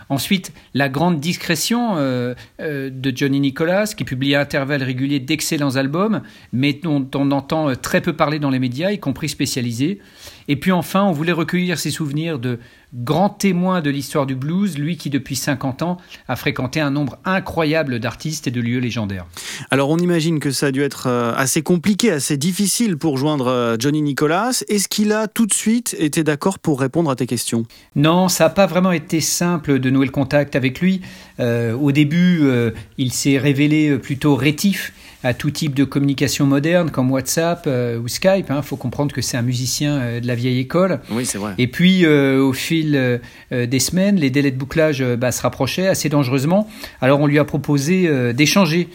Ensuite, 0.09 0.53
la 0.73 0.87
grande 0.87 1.19
discrétion 1.19 1.97
euh, 1.97 2.33
euh, 2.61 2.89
de 2.89 3.11
Johnny 3.15 3.39
Nicolas, 3.39 3.87
qui 3.87 4.05
publie 4.05 4.35
à 4.35 4.41
intervalles 4.41 4.83
réguliers 4.83 5.19
d'excellents 5.19 5.75
albums, 5.75 6.21
mais 6.53 6.73
dont 6.73 7.07
on 7.15 7.31
entend 7.31 7.69
euh, 7.69 7.75
très 7.75 8.01
peu 8.01 8.13
parler 8.13 8.39
dans 8.39 8.49
les 8.49 8.59
médias, 8.59 8.91
y 8.91 8.99
compris 8.99 9.29
spécialisés. 9.29 9.99
Et 10.47 10.55
puis 10.55 10.71
enfin, 10.71 11.03
on 11.03 11.11
voulait 11.11 11.33
recueillir 11.33 11.77
ses 11.77 11.91
souvenirs 11.91 12.39
de 12.39 12.59
grand 12.93 13.29
témoin 13.29 13.81
de 13.81 13.89
l'histoire 13.89 14.25
du 14.25 14.35
blues, 14.35 14.77
lui 14.77 14.97
qui 14.97 15.09
depuis 15.09 15.35
50 15.35 15.81
ans 15.81 15.97
a 16.27 16.35
fréquenté 16.35 16.79
un 16.79 16.91
nombre 16.91 17.17
incroyable 17.25 17.99
d'artistes 17.99 18.47
et 18.47 18.51
de 18.51 18.61
lieux 18.61 18.79
légendaires. 18.79 19.25
Alors 19.71 19.89
on 19.89 19.97
imagine 19.97 20.39
que 20.39 20.51
ça 20.51 20.67
a 20.67 20.71
dû 20.71 20.81
être 20.81 21.07
assez 21.07 21.61
compliqué, 21.61 22.11
assez 22.11 22.37
difficile 22.37 22.97
pour 22.97 23.17
joindre 23.17 23.75
Johnny 23.79 24.01
Nicolas. 24.01 24.63
Est-ce 24.67 24.87
qu'il 24.87 25.11
a 25.11 25.27
tout 25.27 25.45
de 25.45 25.53
suite 25.53 25.95
été 25.99 26.23
d'accord 26.23 26.59
pour 26.59 26.79
répondre 26.79 27.09
à 27.09 27.15
tes 27.15 27.27
questions? 27.27 27.63
Non, 27.95 28.29
ça 28.29 28.45
n'a 28.45 28.49
pas 28.49 28.65
vraiment 28.65 28.91
été 28.91 29.21
simple 29.21 29.79
de 29.79 29.89
nouer 29.89 30.05
le 30.05 30.11
contact 30.11 30.55
avec 30.55 30.79
lui. 30.79 31.01
Euh, 31.39 31.73
au 31.73 31.91
début, 31.91 32.41
euh, 32.43 32.71
il 32.97 33.11
s'est 33.11 33.37
révélé 33.37 33.97
plutôt 33.97 34.35
rétif 34.35 34.93
à 35.23 35.33
tout 35.33 35.51
type 35.51 35.73
de 35.73 35.83
communication 35.83 36.45
moderne 36.45 36.91
comme 36.91 37.11
WhatsApp 37.11 37.63
euh, 37.67 37.99
ou 37.99 38.07
Skype. 38.07 38.45
Il 38.49 38.51
hein. 38.51 38.61
faut 38.61 38.75
comprendre 38.75 39.13
que 39.13 39.21
c'est 39.21 39.37
un 39.37 39.41
musicien 39.41 40.19
de 40.21 40.27
la 40.27 40.35
vieille 40.35 40.59
école. 40.59 40.99
Oui, 41.11 41.25
c'est 41.25 41.37
vrai. 41.37 41.53
Et 41.57 41.67
puis, 41.67 42.05
au 42.05 42.53
fil 42.53 43.19
des 43.51 43.79
semaines, 43.79 44.17
les 44.17 44.29
délais 44.29 44.51
de 44.51 44.57
bouclage 44.57 45.03
bah, 45.03 45.31
se 45.31 45.41
rapprochaient 45.41 45.87
assez 45.87 46.09
dangereusement. 46.09 46.67
Alors, 47.01 47.19
on 47.19 47.27
lui 47.27 47.39
a 47.39 47.45
proposé 47.45 48.33
d'échanger 48.33 48.89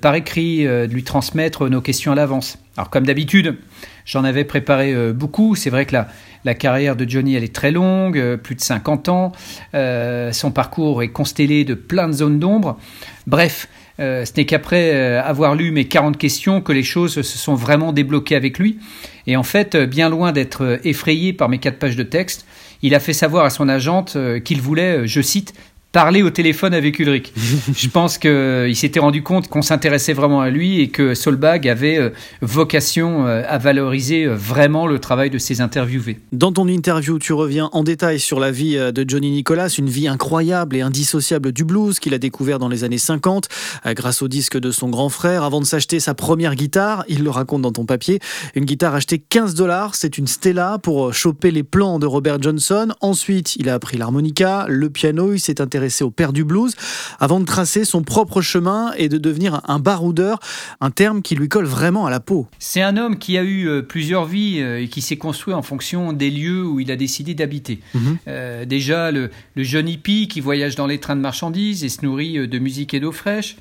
par 0.00 0.14
écrit, 0.14 0.64
de 0.64 0.92
lui 0.92 1.04
transmettre 1.04 1.68
nos 1.68 1.80
questions 1.80 2.12
à 2.12 2.14
l'avance. 2.14 2.58
Alors, 2.76 2.90
comme 2.90 3.06
d'habitude, 3.06 3.56
j'en 4.04 4.24
avais 4.24 4.44
préparé 4.44 5.12
beaucoup. 5.12 5.54
C'est 5.56 5.70
vrai 5.70 5.86
que 5.86 5.94
la, 5.94 6.08
la 6.44 6.54
carrière 6.54 6.96
de 6.96 7.08
Johnny, 7.08 7.34
elle 7.34 7.44
est 7.44 7.54
très 7.54 7.70
longue, 7.70 8.18
euh, 8.18 8.36
plus 8.36 8.54
de 8.54 8.60
50 8.60 9.08
ans. 9.08 9.32
Euh, 9.74 10.32
son 10.32 10.50
parcours 10.50 11.02
est 11.02 11.08
constellé 11.08 11.64
de 11.64 11.74
plein 11.74 12.08
de 12.08 12.12
zones 12.12 12.38
d'ombre. 12.38 12.78
Bref, 13.26 13.68
euh, 14.00 14.24
ce 14.24 14.32
n'est 14.36 14.46
qu'après 14.46 15.16
avoir 15.18 15.54
lu 15.54 15.70
mes 15.70 15.86
40 15.86 16.16
questions 16.16 16.60
que 16.60 16.72
les 16.72 16.82
choses 16.82 17.14
se 17.14 17.22
sont 17.22 17.54
vraiment 17.54 17.92
débloquées 17.92 18.36
avec 18.36 18.58
lui. 18.58 18.78
Et 19.26 19.36
en 19.36 19.42
fait, 19.42 19.76
bien 19.76 20.08
loin 20.08 20.32
d'être 20.32 20.80
effrayé 20.84 21.32
par 21.32 21.48
mes 21.48 21.58
quatre 21.58 21.78
pages 21.78 21.96
de 21.96 22.02
texte, 22.02 22.46
il 22.82 22.94
a 22.94 23.00
fait 23.00 23.12
savoir 23.12 23.44
à 23.44 23.50
son 23.50 23.68
agente 23.68 24.16
qu'il 24.44 24.60
voulait, 24.60 25.06
je 25.06 25.20
cite, 25.20 25.54
parler 25.92 26.22
au 26.22 26.30
téléphone 26.30 26.72
avec 26.72 26.98
Ulrich. 26.98 27.32
je 27.76 27.88
pense 27.88 28.16
qu'il 28.16 28.74
s'était 28.74 28.98
rendu 28.98 29.22
compte 29.22 29.48
qu'on 29.48 29.60
s'intéressait 29.60 30.14
vraiment 30.14 30.40
à 30.40 30.48
lui 30.48 30.80
et 30.80 30.88
que 30.88 31.14
Solbag 31.14 31.68
avait 31.68 31.98
euh, 31.98 32.10
vocation 32.40 33.26
euh, 33.26 33.42
à 33.46 33.58
valoriser 33.58 34.24
euh, 34.24 34.34
vraiment 34.34 34.86
le 34.86 34.98
travail 34.98 35.28
de 35.28 35.36
ses 35.36 35.60
interviewés. 35.60 36.18
Dans 36.32 36.50
ton 36.50 36.66
interview, 36.66 37.18
tu 37.18 37.34
reviens 37.34 37.68
en 37.72 37.84
détail 37.84 38.18
sur 38.18 38.40
la 38.40 38.50
vie 38.50 38.76
de 38.76 39.04
Johnny 39.06 39.30
Nicolas, 39.30 39.68
une 39.68 39.90
vie 39.90 40.08
incroyable 40.08 40.76
et 40.76 40.80
indissociable 40.80 41.52
du 41.52 41.64
blues 41.64 41.98
qu'il 41.98 42.14
a 42.14 42.18
découvert 42.18 42.58
dans 42.58 42.68
les 42.68 42.84
années 42.84 42.98
50 42.98 43.48
grâce 43.88 44.22
au 44.22 44.28
disque 44.28 44.58
de 44.58 44.70
son 44.70 44.88
grand 44.88 45.10
frère. 45.10 45.42
Avant 45.42 45.60
de 45.60 45.66
s'acheter 45.66 46.00
sa 46.00 46.14
première 46.14 46.54
guitare, 46.54 47.04
il 47.08 47.22
le 47.22 47.30
raconte 47.30 47.62
dans 47.62 47.72
ton 47.72 47.84
papier, 47.84 48.18
une 48.54 48.64
guitare 48.64 48.94
achetée 48.94 49.18
15 49.18 49.54
dollars, 49.54 49.94
c'est 49.94 50.16
une 50.16 50.26
Stella 50.26 50.78
pour 50.82 51.12
choper 51.12 51.50
les 51.50 51.62
plans 51.62 51.98
de 51.98 52.06
Robert 52.06 52.40
Johnson. 52.40 52.88
Ensuite, 53.00 53.56
il 53.56 53.68
a 53.68 53.74
appris 53.74 53.98
l'harmonica, 53.98 54.64
le 54.68 54.88
piano, 54.88 55.34
il 55.34 55.40
s'est 55.40 55.60
intéressé 55.60 55.81
au 56.02 56.10
père 56.10 56.32
du 56.32 56.44
blues 56.44 56.74
avant 57.20 57.40
de 57.40 57.44
tracer 57.44 57.84
son 57.84 58.02
propre 58.02 58.40
chemin 58.40 58.92
et 58.96 59.08
de 59.08 59.18
devenir 59.18 59.60
un 59.68 59.78
baroudeur, 59.78 60.38
un 60.80 60.90
terme 60.90 61.22
qui 61.22 61.34
lui 61.34 61.48
colle 61.48 61.66
vraiment 61.66 62.06
à 62.06 62.10
la 62.10 62.20
peau. 62.20 62.46
C'est 62.58 62.82
un 62.82 62.96
homme 62.96 63.18
qui 63.18 63.38
a 63.38 63.42
eu 63.42 63.68
euh, 63.68 63.82
plusieurs 63.82 64.24
vies 64.24 64.60
euh, 64.60 64.82
et 64.82 64.88
qui 64.88 65.02
s'est 65.02 65.16
construit 65.16 65.54
en 65.54 65.62
fonction 65.62 66.12
des 66.12 66.30
lieux 66.30 66.64
où 66.64 66.80
il 66.80 66.90
a 66.90 66.96
décidé 66.96 67.34
d'habiter. 67.34 67.80
Mhm. 67.94 68.18
Euh, 68.28 68.64
déjà, 68.64 69.10
le, 69.10 69.30
le, 69.54 69.62
jeune 69.62 69.88
hippie 69.88 70.28
qui 70.28 70.40
voyage 70.40 70.74
dans 70.74 70.86
les 70.86 70.98
trains 70.98 71.16
de 71.16 71.20
marchandises 71.20 71.84
et 71.84 71.88
se 71.88 72.04
nourrit 72.04 72.48
de 72.48 72.58
musique 72.58 72.94
et 72.94 73.00
d'eau 73.00 73.12
fraîche 73.12 73.56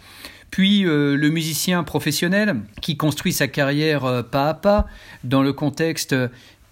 puis 0.49 0.81
le 0.81 1.29
musicien 1.29 1.81
professionnel 1.85 2.57
qui 2.81 2.97
construit 2.97 3.31
sa 3.31 3.47
carrière 3.47 4.25
pas 4.29 4.49
à 4.49 4.53
pas 4.53 4.85
dans 5.23 5.43
le 5.43 5.53
contexte 5.53 6.13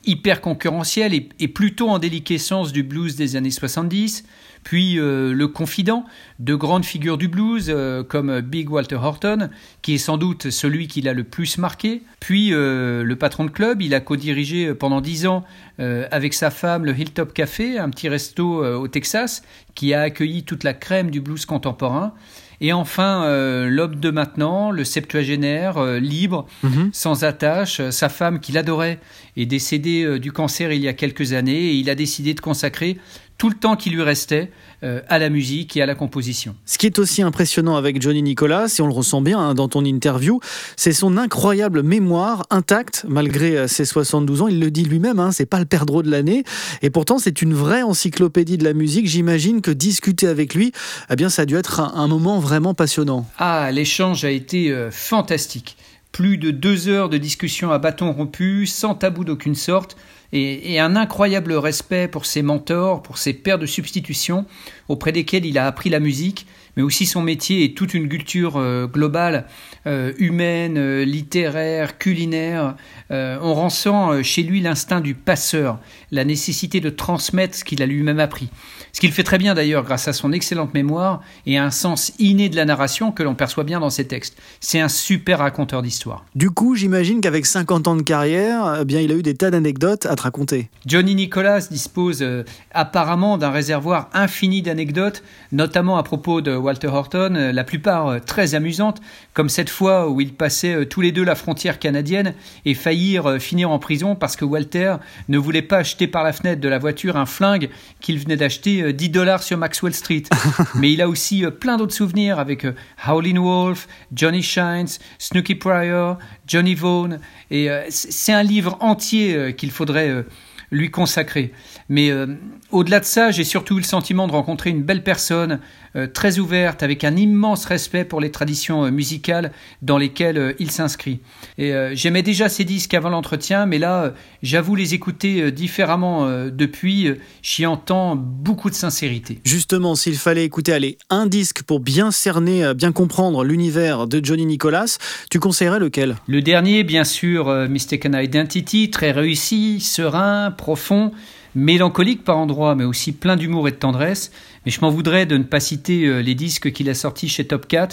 hyper 0.05 0.41
concurrentiel 0.41 1.13
et, 1.13 1.47
plutôt 1.47 1.89
en 1.89 1.99
déliquescence 1.99 2.71
du 2.71 2.83
blues 2.83 3.15
des 3.15 3.35
années 3.35 3.51
70, 3.51 4.23
puis 4.63 4.99
euh, 4.99 5.33
le 5.33 5.47
confident 5.47 6.05
de 6.39 6.55
grandes 6.55 6.85
figures 6.85 7.17
du 7.17 7.27
blues 7.27 7.65
euh, 7.69 8.03
comme 8.03 8.41
Big 8.41 8.69
Walter 8.69 8.95
Horton, 8.95 9.49
qui 9.81 9.95
est 9.95 9.99
sans 9.99 10.17
doute 10.17 10.49
celui 10.49 10.87
qui 10.87 11.01
l'a 11.01 11.13
le 11.13 11.23
plus 11.23 11.57
marqué, 11.57 12.03
puis 12.19 12.53
euh, 12.53 13.03
le 13.03 13.15
patron 13.15 13.45
de 13.45 13.49
club, 13.49 13.81
il 13.81 13.93
a 13.93 13.99
co-dirigé 13.99 14.73
pendant 14.73 15.01
dix 15.01 15.25
ans 15.27 15.43
avec 15.77 16.33
sa 16.33 16.51
femme 16.51 16.83
le 16.83 16.97
Hilltop 16.97 17.33
Café, 17.33 17.79
un 17.79 17.89
petit 17.89 18.09
resto 18.09 18.65
au 18.65 18.89
Texas, 18.89 19.43
qui 19.75 19.93
a 19.93 20.01
accueilli 20.01 20.43
toute 20.43 20.65
la 20.65 20.73
crème 20.73 21.09
du 21.09 21.21
blues 21.21 21.45
contemporain. 21.45 22.13
Et 22.59 22.73
enfin, 22.73 23.25
l'homme 23.65 23.95
de 23.95 24.09
maintenant, 24.11 24.71
le 24.71 24.83
septuagénaire, 24.83 25.81
libre, 26.01 26.47
mhm. 26.63 26.89
sans 26.91 27.23
attache, 27.23 27.81
sa 27.91 28.09
femme 28.09 28.41
qu'il 28.41 28.57
adorait 28.57 28.99
est 29.37 29.45
décédée 29.45 30.19
du 30.19 30.33
cancer 30.33 30.73
il 30.73 30.81
y 30.81 30.89
a 30.89 30.93
quelques 30.93 31.31
années 31.31 31.67
et 31.67 31.75
il 31.75 31.89
a 31.89 31.95
décidé 31.95 32.33
de 32.33 32.41
consacrer 32.41 32.97
tout 33.39 33.49
le 33.49 33.55
temps 33.55 33.77
qui 33.77 33.89
lui 33.89 34.03
restait 34.03 34.51
euh, 34.83 35.01
à 35.07 35.17
la 35.17 35.29
musique 35.29 35.75
et 35.77 35.81
à 35.81 35.85
la 35.85 35.95
composition. 35.95 36.55
Ce 36.65 36.77
qui 36.77 36.85
est 36.85 36.99
aussi 36.99 37.23
impressionnant 37.23 37.77
avec 37.77 38.01
Johnny 38.01 38.21
Nicolas, 38.21 38.67
si 38.67 38.81
on 38.81 38.87
le 38.87 38.93
ressent 38.93 39.21
bien 39.21 39.39
hein, 39.39 39.53
dans 39.55 39.69
ton 39.69 39.83
interview, 39.85 40.41
c'est 40.75 40.91
son 40.91 41.17
incroyable 41.17 41.81
mémoire 41.81 42.45
intacte 42.49 43.05
malgré 43.07 43.57
euh, 43.57 43.67
ses 43.67 43.85
72 43.85 44.41
ans. 44.41 44.47
Il 44.49 44.59
le 44.59 44.69
dit 44.69 44.83
lui-même, 44.83 45.19
hein, 45.19 45.31
c'est 45.31 45.45
pas 45.45 45.59
le 45.59 45.65
perdreau 45.65 46.03
de 46.03 46.11
l'année. 46.11 46.43
Et 46.81 46.89
pourtant, 46.89 47.17
c'est 47.17 47.41
une 47.41 47.53
vraie 47.53 47.81
encyclopédie 47.81 48.57
de 48.57 48.65
la 48.65 48.73
musique. 48.73 49.07
J'imagine 49.07 49.61
que 49.61 49.71
discuter 49.71 50.27
avec 50.27 50.53
lui, 50.53 50.73
eh 51.09 51.15
bien, 51.15 51.29
ça 51.29 51.43
a 51.43 51.45
dû 51.45 51.55
être 51.55 51.79
un, 51.79 52.07
moment 52.09 52.39
vraiment 52.39 52.73
passionnant. 52.73 53.25
Ah, 53.37 53.71
l'échange 53.71 54.25
a 54.25 54.31
été 54.31 54.71
euh, 54.71 54.91
fantastique. 54.91 55.77
Plus 56.11 56.37
de 56.37 56.51
deux 56.51 56.89
heures 56.89 57.07
de 57.07 57.17
discussion 57.17 57.71
à 57.71 57.79
bâton 57.79 58.11
rompu, 58.11 58.65
sans 58.65 58.95
tabou 58.95 59.23
d'aucune 59.23 59.55
sorte 59.55 59.95
et, 60.31 60.79
un 60.79 60.95
incroyable 60.95 61.53
respect 61.53 62.07
pour 62.07 62.25
ses 62.25 62.41
mentors, 62.41 63.01
pour 63.01 63.17
ses 63.17 63.33
pères 63.33 63.59
de 63.59 63.65
substitution, 63.65 64.45
auprès 64.87 65.11
desquels 65.11 65.45
il 65.45 65.57
a 65.57 65.65
appris 65.65 65.89
la 65.89 65.99
musique, 65.99 66.45
mais 66.77 66.83
aussi 66.83 67.05
son 67.05 67.21
métier 67.21 67.63
et 67.63 67.73
toute 67.73 67.93
une 67.93 68.07
culture 68.07 68.57
euh, 68.57 68.87
globale, 68.87 69.47
euh, 69.87 70.13
humaine, 70.17 70.77
euh, 70.77 71.03
littéraire, 71.03 71.97
culinaire. 71.97 72.75
on 73.09 73.53
ressent 73.55 74.21
chez 74.21 74.43
lui 74.43 74.61
l'instinct 74.61 75.01
du 75.01 75.15
passeur, 75.15 75.79
la 76.11 76.23
nécessité 76.25 76.79
de 76.79 76.89
transmettre 76.89 77.55
ce 77.55 77.63
qu'il 77.63 77.81
a 77.81 77.87
lui-même 77.87 78.19
appris. 78.19 78.49
Ce 78.99 79.01
qu'il 79.01 79.13
fait 79.13 79.23
très 79.23 79.37
bien 79.37 79.53
d'ailleurs 79.53 79.85
grâce 79.85 80.09
à 80.09 80.11
son 80.11 80.33
excellente 80.33 80.73
mémoire 80.73 81.21
et 81.45 81.57
un 81.57 81.71
sens 81.71 82.11
inné 82.19 82.49
de 82.49 82.57
la 82.57 82.65
narration 82.65 83.13
que 83.13 83.23
l'on 83.23 83.33
perçoit 83.33 83.63
bien 83.63 83.79
dans 83.79 83.89
ses 83.89 84.05
textes. 84.05 84.35
C'est 84.59 84.81
un 84.81 84.89
super 84.89 85.39
raconteur 85.39 85.81
d'histoire. 85.81 86.25
Du 86.35 86.49
coup, 86.49 86.75
j'imagine 86.75 87.21
qu'avec 87.21 87.45
50 87.45 87.87
ans 87.87 87.95
de 87.95 88.01
carrière, 88.01 88.79
eh 88.81 88.83
bien, 88.83 88.99
il 88.99 89.13
a 89.13 89.15
eu 89.15 89.21
des 89.21 89.35
tas 89.35 89.51
d'anecdotes 89.51 90.05
à 90.05 90.17
te 90.17 90.23
raconter. 90.23 90.69
Johnny 90.85 91.15
Nicolas 91.15 91.61
dispose 91.61 92.25
apparemment 92.73 93.37
d'un 93.37 93.51
réservoir 93.51 94.09
infini 94.13 94.61
d'anecdotes, 94.61 95.23
notamment 95.53 95.97
à 95.97 96.03
propos 96.03 96.41
de 96.41 96.53
Walter 96.53 96.87
Horton, 96.87 97.35
euh, 97.35 97.51
la 97.53 97.63
plupart 97.63 98.07
euh, 98.07 98.19
très 98.19 98.53
amusantes, 98.53 98.99
comme 99.33 99.47
cette 99.47 99.69
fois 99.69 100.09
où 100.09 100.19
ils 100.19 100.33
passaient 100.33 100.75
euh, 100.75 100.85
tous 100.85 100.99
les 100.99 101.13
deux 101.13 101.23
la 101.23 101.35
frontière 101.35 101.79
canadienne 101.79 102.33
et 102.65 102.73
faillirent 102.73 103.39
finir 103.39 103.71
en 103.71 103.79
prison 103.79 104.15
parce 104.15 104.35
que 104.35 104.43
Walter 104.43 104.95
ne 105.29 105.37
voulait 105.37 105.61
pas 105.61 105.77
acheter 105.77 106.07
par 106.07 106.23
la 106.23 106.33
fenêtre 106.33 106.59
de 106.59 106.67
la 106.67 106.79
voiture 106.79 107.15
un 107.15 107.25
flingue 107.25 107.69
qu'il 108.01 108.19
venait 108.19 108.35
d'acheter 108.35 108.88
10 108.91 109.09
dollars 109.09 109.43
sur 109.43 109.57
Maxwell 109.57 109.93
Street. 109.93 110.23
Mais 110.75 110.91
il 110.91 111.01
a 111.01 111.09
aussi 111.09 111.45
plein 111.59 111.77
d'autres 111.77 111.93
souvenirs 111.93 112.39
avec 112.39 112.65
Howlin' 113.07 113.39
Wolf, 113.39 113.87
Johnny 114.13 114.43
Shines, 114.43 114.99
Snooky 115.17 115.55
Pryor, 115.55 116.17
Johnny 116.47 116.75
Vaughan. 116.75 117.17
Et 117.51 117.69
c'est 117.89 118.33
un 118.33 118.43
livre 118.43 118.77
entier 118.79 119.55
qu'il 119.57 119.71
faudrait 119.71 120.25
lui 120.71 120.91
consacrer. 120.91 121.51
Mais 121.89 122.11
euh, 122.11 122.27
au-delà 122.71 122.99
de 122.99 123.05
ça, 123.05 123.31
j'ai 123.31 123.43
surtout 123.43 123.75
eu 123.75 123.79
le 123.79 123.85
sentiment 123.85 124.27
de 124.27 124.31
rencontrer 124.31 124.69
une 124.69 124.83
belle 124.83 125.03
personne, 125.03 125.59
euh, 125.95 126.05
très 126.05 126.37
ouverte, 126.37 126.83
avec 126.83 127.03
un 127.03 127.15
immense 127.15 127.65
respect 127.65 128.05
pour 128.05 128.21
les 128.21 128.29
traditions 128.29 128.85
euh, 128.85 128.91
musicales 128.91 129.51
dans 129.81 129.97
lesquelles 129.97 130.55
il 130.59 130.69
s'inscrit. 130.69 131.19
Et 131.57 131.73
j'aimais 131.93 132.21
déjà 132.21 132.47
ses 132.47 132.63
disques 132.63 132.93
avant 132.93 133.09
l'entretien, 133.09 133.65
mais 133.65 133.79
là, 133.79 134.13
j'avoue 134.43 134.75
les 134.75 134.93
écouter 134.93 135.51
différemment 135.51 136.29
depuis. 136.49 137.11
J'y 137.41 137.65
entends 137.65 138.15
beaucoup 138.15 138.69
de 138.69 138.75
sincérité. 138.75 139.39
Justement, 139.43 139.95
s'il 139.95 140.15
fallait 140.15 140.45
écouter, 140.45 140.73
allez, 140.73 140.97
un 141.09 141.25
disque 141.25 141.63
pour 141.63 141.79
bien 141.79 142.11
cerner, 142.11 142.73
bien 142.75 142.91
comprendre 142.91 143.43
l'univers 143.43 144.07
de 144.07 144.23
Johnny 144.23 144.45
Nicolas, 144.45 144.97
tu 145.31 145.39
conseillerais 145.39 145.79
lequel? 145.79 146.15
Le 146.27 146.41
dernier, 146.41 146.83
bien 146.83 147.03
sûr, 147.03 147.49
Mistaken 147.67 148.15
Identity, 148.21 148.91
très 148.91 149.11
réussi, 149.11 149.79
serein, 149.79 150.51
profond. 150.51 151.11
Mélancolique 151.55 152.23
par 152.23 152.37
endroits, 152.37 152.75
mais 152.75 152.83
aussi 152.83 153.11
plein 153.11 153.35
d'humour 153.35 153.67
et 153.67 153.71
de 153.71 153.77
tendresse. 153.77 154.31
Mais 154.65 154.71
je 154.71 154.81
m'en 154.81 154.89
voudrais 154.89 155.25
de 155.25 155.37
ne 155.37 155.43
pas 155.43 155.59
citer 155.59 156.05
euh, 156.05 156.21
les 156.21 156.35
disques 156.35 156.71
qu'il 156.71 156.89
a 156.89 156.93
sortis 156.93 157.29
chez 157.29 157.45
Top 157.45 157.67
Cat 157.67 157.89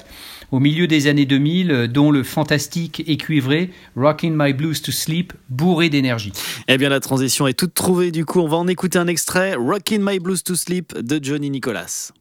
au 0.53 0.61
milieu 0.61 0.87
des 0.87 1.07
années 1.07 1.27
2000, 1.27 1.71
euh, 1.71 1.87
dont 1.87 2.11
le 2.11 2.23
fantastique 2.23 3.03
et 3.07 3.17
cuivré 3.17 3.71
Rockin' 3.97 4.35
My 4.37 4.53
Blues 4.53 4.83
to 4.83 4.93
Sleep, 4.93 5.33
bourré 5.49 5.89
d'énergie. 5.89 6.33
Eh 6.69 6.79
bien, 6.79 6.89
la 6.89 7.01
transition 7.01 7.47
est 7.47 7.59
toute 7.59 7.75
trouvée. 7.75 8.11
Du 8.11 8.25
coup, 8.25 8.41
on 8.41 8.49
va 8.49 8.57
en 8.57 8.69
écouter 8.69 8.99
un 8.99 9.07
extrait 9.07 9.55
Rockin' 9.55 10.03
My 10.03 10.19
Blues 10.19 10.43
to 10.43 10.55
Sleep 10.55 10.97
de 10.99 11.23
Johnny 11.23 11.51
Nicholas. 11.51 12.13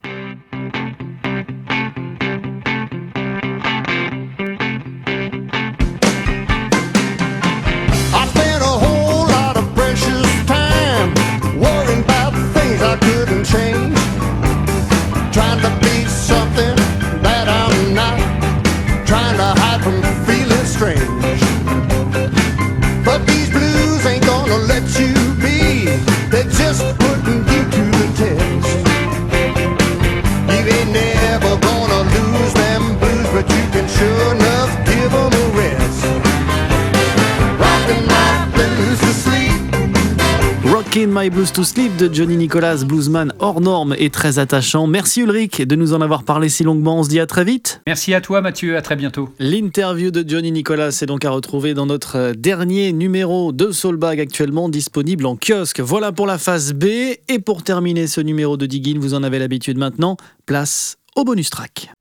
In 40.98 41.08
My 41.12 41.30
Blues 41.30 41.52
to 41.52 41.66
Sleep 41.66 41.98
de 41.98 42.14
Johnny 42.14 42.38
Nicolas, 42.38 42.86
bluesman 42.86 43.34
hors 43.40 43.60
norme 43.60 43.96
et 43.98 44.10
très 44.10 44.40
attachant. 44.40 44.88
Merci 44.88 45.22
Ulrich 45.22 45.62
de 45.62 45.76
nous 45.76 45.94
en 45.94 46.00
avoir 46.00 46.24
parlé 46.24 46.48
si 46.48 46.64
longuement. 46.64 47.00
On 47.00 47.04
se 47.04 47.10
dit 47.10 47.20
à 47.20 47.26
très 47.28 47.44
vite. 47.44 47.82
Merci 47.86 48.14
à 48.14 48.22
toi 48.22 48.40
Mathieu, 48.40 48.78
à 48.78 48.82
très 48.82 48.96
bientôt. 48.96 49.28
L'interview 49.38 50.10
de 50.10 50.24
Johnny 50.26 50.54
Nicolas 50.54 50.98
est 51.02 51.06
donc 51.06 51.26
à 51.26 51.32
retrouver 51.32 51.74
dans 51.74 51.86
notre 51.86 52.32
dernier 52.38 52.94
numéro 52.94 53.52
de 53.52 53.72
Soulbag 53.72 54.22
actuellement 54.22 54.70
disponible 54.70 55.26
en 55.26 55.36
kiosque. 55.36 55.82
Voilà 55.82 56.14
pour 56.14 56.28
la 56.28 56.38
phase 56.38 56.74
B. 56.74 56.86
Et 57.28 57.40
pour 57.44 57.64
terminer 57.64 58.08
ce 58.08 58.22
numéro 58.22 58.56
de 58.56 58.66
Diggin, 58.66 58.98
vous 58.98 59.16
en 59.16 59.24
avez 59.24 59.40
l'habitude 59.40 59.78
maintenant, 59.78 60.16
place 60.46 60.96
au 61.18 61.26
bonus 61.26 61.50
track. 61.50 61.95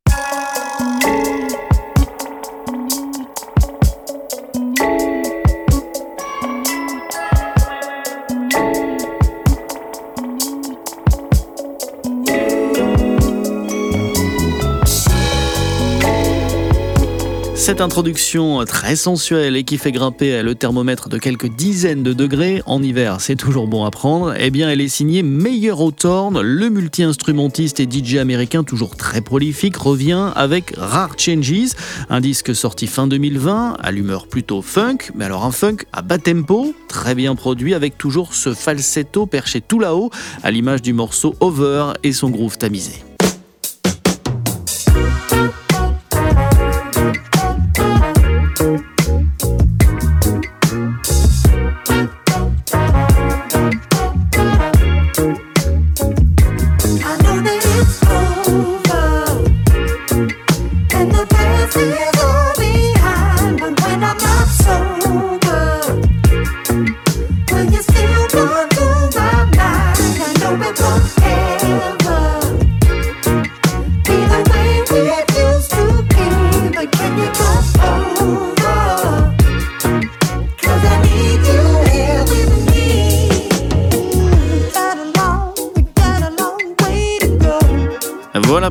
Cette 17.65 17.81
introduction 17.81 18.63
très 18.67 18.95
sensuelle 18.95 19.57
et 19.57 19.65
qui 19.65 19.79
fait 19.79 19.91
grimper 19.91 20.43
le 20.43 20.55
thermomètre 20.55 21.09
de 21.09 21.17
quelques 21.17 21.49
dizaines 21.49 22.03
de 22.03 22.13
degrés, 22.13 22.63
en 22.67 22.83
hiver 22.83 23.23
c'est 23.23 23.37
toujours 23.37 23.69
bon 23.69 23.87
à 23.87 23.91
prendre, 23.91 24.35
eh 24.39 24.51
bien 24.51 24.69
elle 24.69 24.83
est 24.83 24.89
signée 24.89 25.23
Meilleur 25.23 25.81
Hawthorne, 25.81 26.43
le 26.43 26.69
multi-instrumentiste 26.69 27.81
et 27.81 27.89
DJ 27.91 28.17
américain 28.17 28.65
toujours 28.65 28.97
très 28.97 29.23
prolifique 29.23 29.79
revient 29.79 30.31
avec 30.37 30.75
Rare 30.77 31.15
Changes, 31.17 31.73
un 32.11 32.21
disque 32.21 32.55
sorti 32.55 32.87
fin 32.87 33.07
2020 33.07 33.79
à 33.83 33.91
l'humeur 33.93 34.27
plutôt 34.27 34.61
funk, 34.61 34.99
mais 35.15 35.25
alors 35.25 35.47
un 35.47 35.51
funk 35.51 35.87
à 35.95 36.03
bas 36.03 36.19
tempo, 36.19 36.75
très 36.87 37.15
bien 37.15 37.35
produit 37.35 37.73
avec 37.73 37.97
toujours 37.97 38.35
ce 38.35 38.53
falsetto 38.53 39.25
perché 39.25 39.63
tout 39.63 39.81
là-haut 39.81 40.11
à 40.43 40.51
l'image 40.51 40.83
du 40.83 40.93
morceau 40.93 41.35
Over 41.41 41.95
et 42.03 42.13
son 42.13 42.29
groove 42.29 42.59
tamisé. 42.59 43.14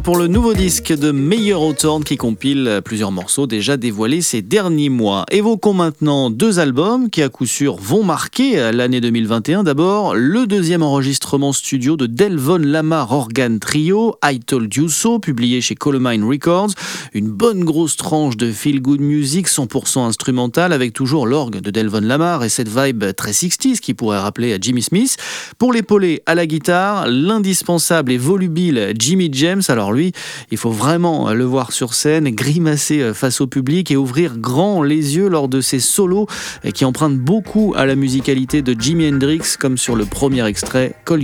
Pour 0.04 0.18
le 0.18 0.28
nouveau 0.28 0.54
disque 0.54 0.92
de 0.92 1.12
Meilleur 1.12 1.62
Automne 1.62 2.04
qui 2.04 2.18
compile 2.18 2.82
plusieurs 2.84 3.12
morceaux 3.12 3.48
déjà 3.48 3.78
dévoilés 3.78 4.22
ces 4.22 4.42
derniers 4.42 4.90
mois. 4.90 5.26
Évoquons 5.32 5.74
maintenant 5.74 6.30
deux 6.30 6.60
albums 6.60 7.10
qui 7.10 7.22
à 7.22 7.30
coup 7.30 7.46
sûr 7.46 7.78
vont 7.78 8.04
marquer 8.04 8.72
l'année 8.74 9.00
2021. 9.00 9.64
D'abord, 9.64 10.14
le 10.14 10.46
deuxième 10.46 10.84
enregistrement 10.84 11.54
studio 11.54 11.96
de 11.96 12.06
Delvon 12.06 12.58
Lamar 12.58 13.14
Organ 13.14 13.60
Trio, 13.60 14.16
I 14.24 14.40
Told 14.42 14.74
You 14.76 14.90
So, 14.90 15.20
publié 15.20 15.62
chez 15.62 15.76
Columbine 15.76 16.26
Records. 16.26 16.72
Une 17.14 17.30
bonne 17.30 17.64
grosse 17.64 17.96
tranche 17.96 18.36
de 18.36 18.52
feel 18.52 18.82
good 18.82 19.00
music 19.00 19.48
100% 19.48 20.02
instrumentale 20.02 20.74
avec 20.74 20.92
toujours 20.92 21.28
l'orgue 21.28 21.62
de 21.62 21.72
Delvon 21.72 22.02
Lamar 22.02 22.44
et 22.44 22.50
cette 22.50 22.70
vibe 22.70 23.06
très 23.16 23.32
60s 23.32 23.80
qui 23.80 23.94
pourrait 23.94 24.20
rappeler 24.20 24.54
à 24.54 24.58
Jimmy 24.60 24.82
Smith. 24.82 25.16
Pour 25.58 25.72
l'épauler 25.72 26.22
à 26.26 26.36
la 26.36 26.46
guitare, 26.46 27.08
l'indispensable 27.08 28.12
et 28.12 28.18
volubile 28.18 28.94
Jimmy 29.00 29.30
James 29.32 29.62
alors 29.70 29.93
lui, 29.94 30.12
il 30.52 30.58
faut 30.58 30.72
vraiment 30.72 31.34
le 31.34 31.44
voir 31.46 31.72
sur 31.72 31.94
scène, 31.94 32.30
grimacer 32.30 33.02
euh, 33.02 33.14
face 33.14 33.42
au 33.42 33.48
public 33.48 33.92
et 33.92 33.96
ouvrir 33.96 34.38
grand 34.38 34.84
les 34.84 35.16
yeux 35.16 35.30
lors 35.30 35.48
de 35.48 35.62
ses 35.62 35.80
solos 35.80 36.28
qui 36.74 36.86
empruntent 36.86 37.18
beaucoup 37.18 37.74
à 37.76 37.86
la 37.86 37.96
musicalité 37.96 38.62
de 38.62 38.80
Jimi 38.80 39.08
Hendrix 39.08 39.56
comme 39.60 39.78
sur 39.78 39.96
le 39.96 40.06
premier 40.06 40.46
extrait 40.46 40.96
Call 41.06 41.24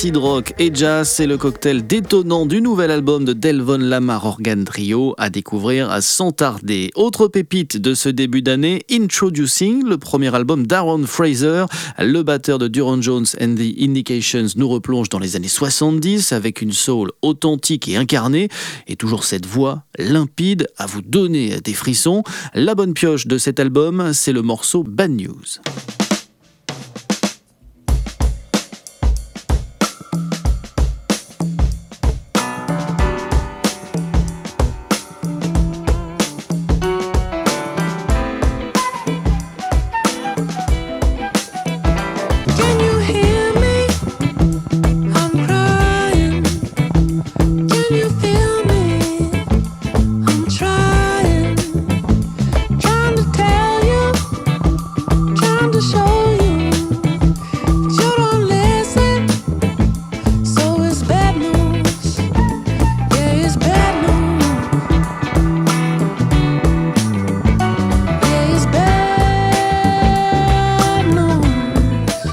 acid 0.00 0.16
rock 0.16 0.54
et 0.58 0.70
jazz, 0.74 1.06
c'est 1.06 1.26
le 1.26 1.36
cocktail 1.36 1.86
détonnant 1.86 2.46
du 2.46 2.62
nouvel 2.62 2.90
album 2.90 3.26
de 3.26 3.34
Delvon 3.34 3.76
Lamar 3.76 4.24
Organ 4.24 4.64
Trio 4.64 5.14
à 5.18 5.28
découvrir 5.28 6.02
sans 6.02 6.32
tarder. 6.32 6.90
Autre 6.94 7.28
pépite 7.28 7.76
de 7.76 7.92
ce 7.92 8.08
début 8.08 8.40
d'année, 8.40 8.80
Introducing, 8.90 9.84
le 9.84 9.98
premier 9.98 10.34
album 10.34 10.66
d'Aaron 10.66 11.04
Fraser, 11.04 11.66
le 11.98 12.22
batteur 12.22 12.58
de 12.58 12.66
Duran 12.66 13.02
Jones 13.02 13.26
and 13.42 13.56
the 13.56 13.78
Indications 13.78 14.46
nous 14.56 14.70
replonge 14.70 15.10
dans 15.10 15.18
les 15.18 15.36
années 15.36 15.48
70 15.48 16.32
avec 16.32 16.62
une 16.62 16.72
soul 16.72 17.10
authentique 17.20 17.86
et 17.86 17.98
incarnée 17.98 18.48
et 18.88 18.96
toujours 18.96 19.24
cette 19.24 19.44
voix 19.44 19.84
limpide 19.98 20.66
à 20.78 20.86
vous 20.86 21.02
donner 21.02 21.60
des 21.60 21.74
frissons. 21.74 22.22
La 22.54 22.74
bonne 22.74 22.94
pioche 22.94 23.26
de 23.26 23.36
cet 23.36 23.60
album, 23.60 24.14
c'est 24.14 24.32
le 24.32 24.40
morceau 24.40 24.82
Bad 24.82 25.10
News. 25.10 25.60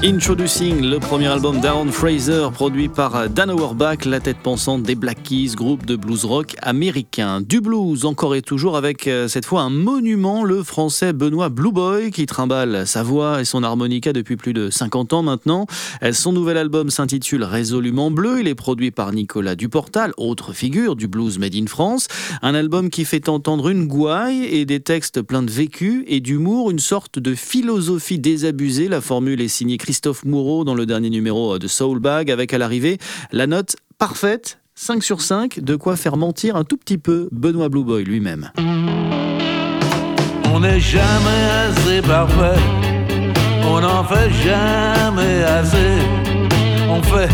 Introducing, 0.08 0.80
le 0.80 0.98
premier 1.00 1.26
album 1.26 1.60
d'Aaron 1.60 1.92
Fraser, 1.92 2.48
produit 2.54 2.88
par 2.88 3.28
Dan 3.28 3.50
Auerbach, 3.50 4.06
la 4.06 4.20
tête 4.20 4.38
pensante 4.38 4.82
des 4.82 4.94
Black 4.94 5.22
Keys, 5.22 5.50
groupe 5.54 5.84
de 5.84 5.96
blues 5.96 6.24
rock 6.24 6.56
américain. 6.62 7.42
Du 7.42 7.60
blues 7.60 8.06
encore 8.06 8.34
et 8.34 8.40
toujours 8.40 8.78
avec 8.78 9.06
euh, 9.06 9.28
cette 9.28 9.44
fois 9.44 9.60
un 9.60 9.68
monument, 9.68 10.44
le 10.44 10.62
français 10.62 11.12
Benoît 11.12 11.50
Blue 11.50 11.72
Boy, 11.72 12.10
qui 12.10 12.24
trimballe 12.24 12.86
sa 12.86 13.02
voix 13.02 13.42
et 13.42 13.44
son 13.44 13.62
harmonica 13.62 14.14
depuis 14.14 14.38
plus 14.38 14.54
de 14.54 14.70
50 14.70 15.12
ans 15.12 15.22
maintenant. 15.22 15.66
Euh, 16.02 16.14
son 16.14 16.32
nouvel 16.32 16.56
album 16.56 16.88
s'intitule 16.88 17.44
Résolument 17.44 18.10
Bleu, 18.10 18.40
il 18.40 18.48
est 18.48 18.54
produit 18.54 18.90
par 18.90 19.12
Nicolas 19.12 19.56
Duportal, 19.56 20.14
autre 20.16 20.54
figure 20.54 20.96
du 20.96 21.06
blues 21.06 21.38
made 21.38 21.54
in 21.54 21.66
France. 21.66 22.08
Un 22.40 22.54
album 22.54 22.88
qui 22.88 23.04
fait 23.04 23.28
entendre 23.28 23.68
une 23.68 23.86
gouaille 23.86 24.46
et 24.46 24.64
des 24.64 24.80
textes 24.80 25.20
pleins 25.20 25.42
de 25.42 25.50
vécu 25.50 26.04
et 26.08 26.20
d'humour, 26.20 26.70
une 26.70 26.78
sorte 26.78 27.18
de 27.18 27.34
philosophie 27.34 28.18
désabusée. 28.18 28.88
La 28.88 29.02
formule 29.02 29.42
est 29.42 29.48
signée 29.48 29.76
Christophe 29.76 29.97
Moureau 30.24 30.64
dans 30.64 30.74
le 30.74 30.86
dernier 30.86 31.10
numéro 31.10 31.58
de 31.58 31.66
Soulbag 31.66 32.30
avec 32.30 32.54
à 32.54 32.58
l'arrivée 32.58 32.98
la 33.32 33.46
note 33.46 33.76
parfaite 33.98 34.58
5 34.80 35.02
sur 35.02 35.20
5, 35.20 35.58
de 35.58 35.74
quoi 35.74 35.96
faire 35.96 36.16
mentir 36.16 36.54
un 36.54 36.62
tout 36.62 36.76
petit 36.76 36.98
peu 36.98 37.28
Benoît 37.32 37.68
Blue 37.68 37.82
Boy 37.82 38.04
lui-même. 38.04 38.52
On 40.54 40.60
n'est 40.60 40.78
jamais 40.78 41.44
assez 41.66 42.00
parfait, 42.00 42.60
on 43.64 43.80
n'en 43.80 44.04
fait 44.04 44.30
jamais 44.44 45.42
assez, 45.42 45.98
on 46.88 47.02
fait 47.02 47.28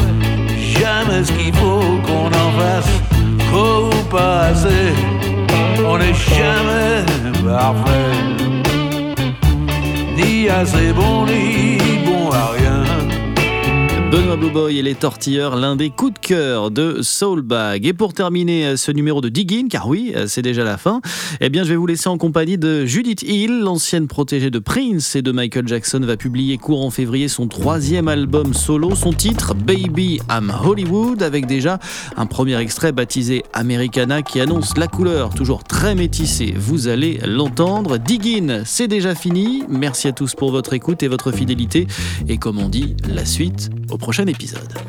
jamais 0.58 1.22
ce 1.22 1.32
qu'il 1.32 1.54
faut 1.54 2.00
qu'on 2.06 2.28
en 2.28 2.50
fasse, 2.58 2.88
trop 3.50 3.90
pas 4.10 4.46
assez, 4.46 4.94
on 5.86 5.98
n'est 5.98 6.14
jamais 6.14 7.04
parfait, 7.44 8.10
ni 10.16 10.48
assez 10.48 10.94
bon 10.94 11.26
ni 11.26 11.76
bon 12.06 12.30
à 12.30 12.53
rien. 14.34 14.36
Benoît 14.36 14.36
Blue 14.36 14.50
Boy 14.50 14.78
et 14.78 14.82
les 14.82 14.94
Tortilleurs, 14.94 15.56
l'un 15.56 15.76
des 15.76 15.90
coups 15.90 16.14
de 16.14 16.18
cœur 16.18 16.70
de 16.70 17.02
Soulbag. 17.02 17.86
Et 17.86 17.92
pour 17.92 18.12
terminer 18.12 18.66
euh, 18.66 18.76
ce 18.76 18.90
numéro 18.90 19.20
de 19.20 19.28
Diggin, 19.28 19.68
car 19.68 19.88
oui, 19.88 20.12
euh, 20.16 20.26
c'est 20.26 20.42
déjà 20.42 20.64
la 20.64 20.76
fin, 20.76 21.00
eh 21.40 21.48
bien, 21.48 21.64
je 21.64 21.70
vais 21.70 21.76
vous 21.76 21.86
laisser 21.86 22.08
en 22.08 22.18
compagnie 22.18 22.58
de 22.58 22.84
Judith 22.84 23.22
Hill, 23.22 23.60
l'ancienne 23.60 24.08
protégée 24.08 24.50
de 24.50 24.58
Prince 24.58 25.16
et 25.16 25.22
de 25.22 25.32
Michael 25.32 25.68
Jackson, 25.68 26.00
va 26.00 26.16
publier 26.16 26.58
courant 26.58 26.90
février 26.90 27.28
son 27.28 27.48
troisième 27.48 28.08
album 28.08 28.54
solo, 28.54 28.94
son 28.94 29.12
titre 29.12 29.54
Baby 29.54 30.20
I'm 30.30 30.52
Hollywood, 30.64 31.22
avec 31.22 31.46
déjà 31.46 31.78
un 32.16 32.26
premier 32.26 32.58
extrait 32.58 32.92
baptisé 32.92 33.44
Americana 33.52 34.22
qui 34.22 34.40
annonce 34.40 34.76
la 34.76 34.86
couleur 34.86 35.34
toujours 35.34 35.64
très 35.64 35.94
métissée. 35.94 36.54
Vous 36.56 36.88
allez 36.88 37.20
l'entendre. 37.26 37.98
Diggin, 37.98 38.62
c'est 38.64 38.88
déjà 38.88 39.14
fini. 39.14 39.62
Merci 39.68 40.08
à 40.08 40.12
tous 40.12 40.34
pour 40.34 40.50
votre 40.50 40.72
écoute 40.72 41.02
et 41.02 41.08
votre 41.08 41.32
fidélité. 41.32 41.86
Et 42.28 42.38
comme 42.38 42.58
on 42.58 42.68
dit, 42.68 42.96
la 43.08 43.24
suite 43.24 43.70
au 43.90 43.98
prochain 43.98 44.23
prochain 44.24 44.28
épisode. 44.28 44.84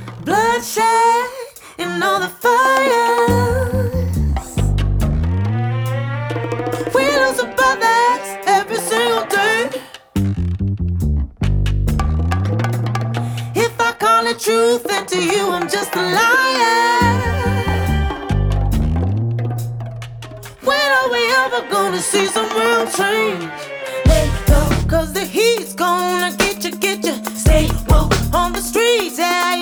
truth, 14.38 14.86
and 14.92 15.08
to 15.08 15.18
you, 15.24 15.50
I'm 15.50 15.68
just 15.70 15.96
a 15.96 16.02
liar. 16.02 16.96
When 20.62 20.92
are 21.00 21.10
we 21.10 21.24
ever 21.44 21.62
gonna 21.72 22.00
see 22.00 22.26
some 22.28 22.50
real 22.50 22.86
change? 22.92 23.50
Let 24.06 24.48
go, 24.48 24.62
cause 24.90 25.14
the 25.14 25.24
heat's 25.24 25.74
gonna 25.74 26.36
get 26.38 26.64
you, 26.64 26.72
get 26.72 27.06
you. 27.06 27.16
Stay 27.36 27.70
woke 27.88 28.14
on 28.34 28.52
the 28.54 28.62
street 28.62 28.75
say 29.16 29.55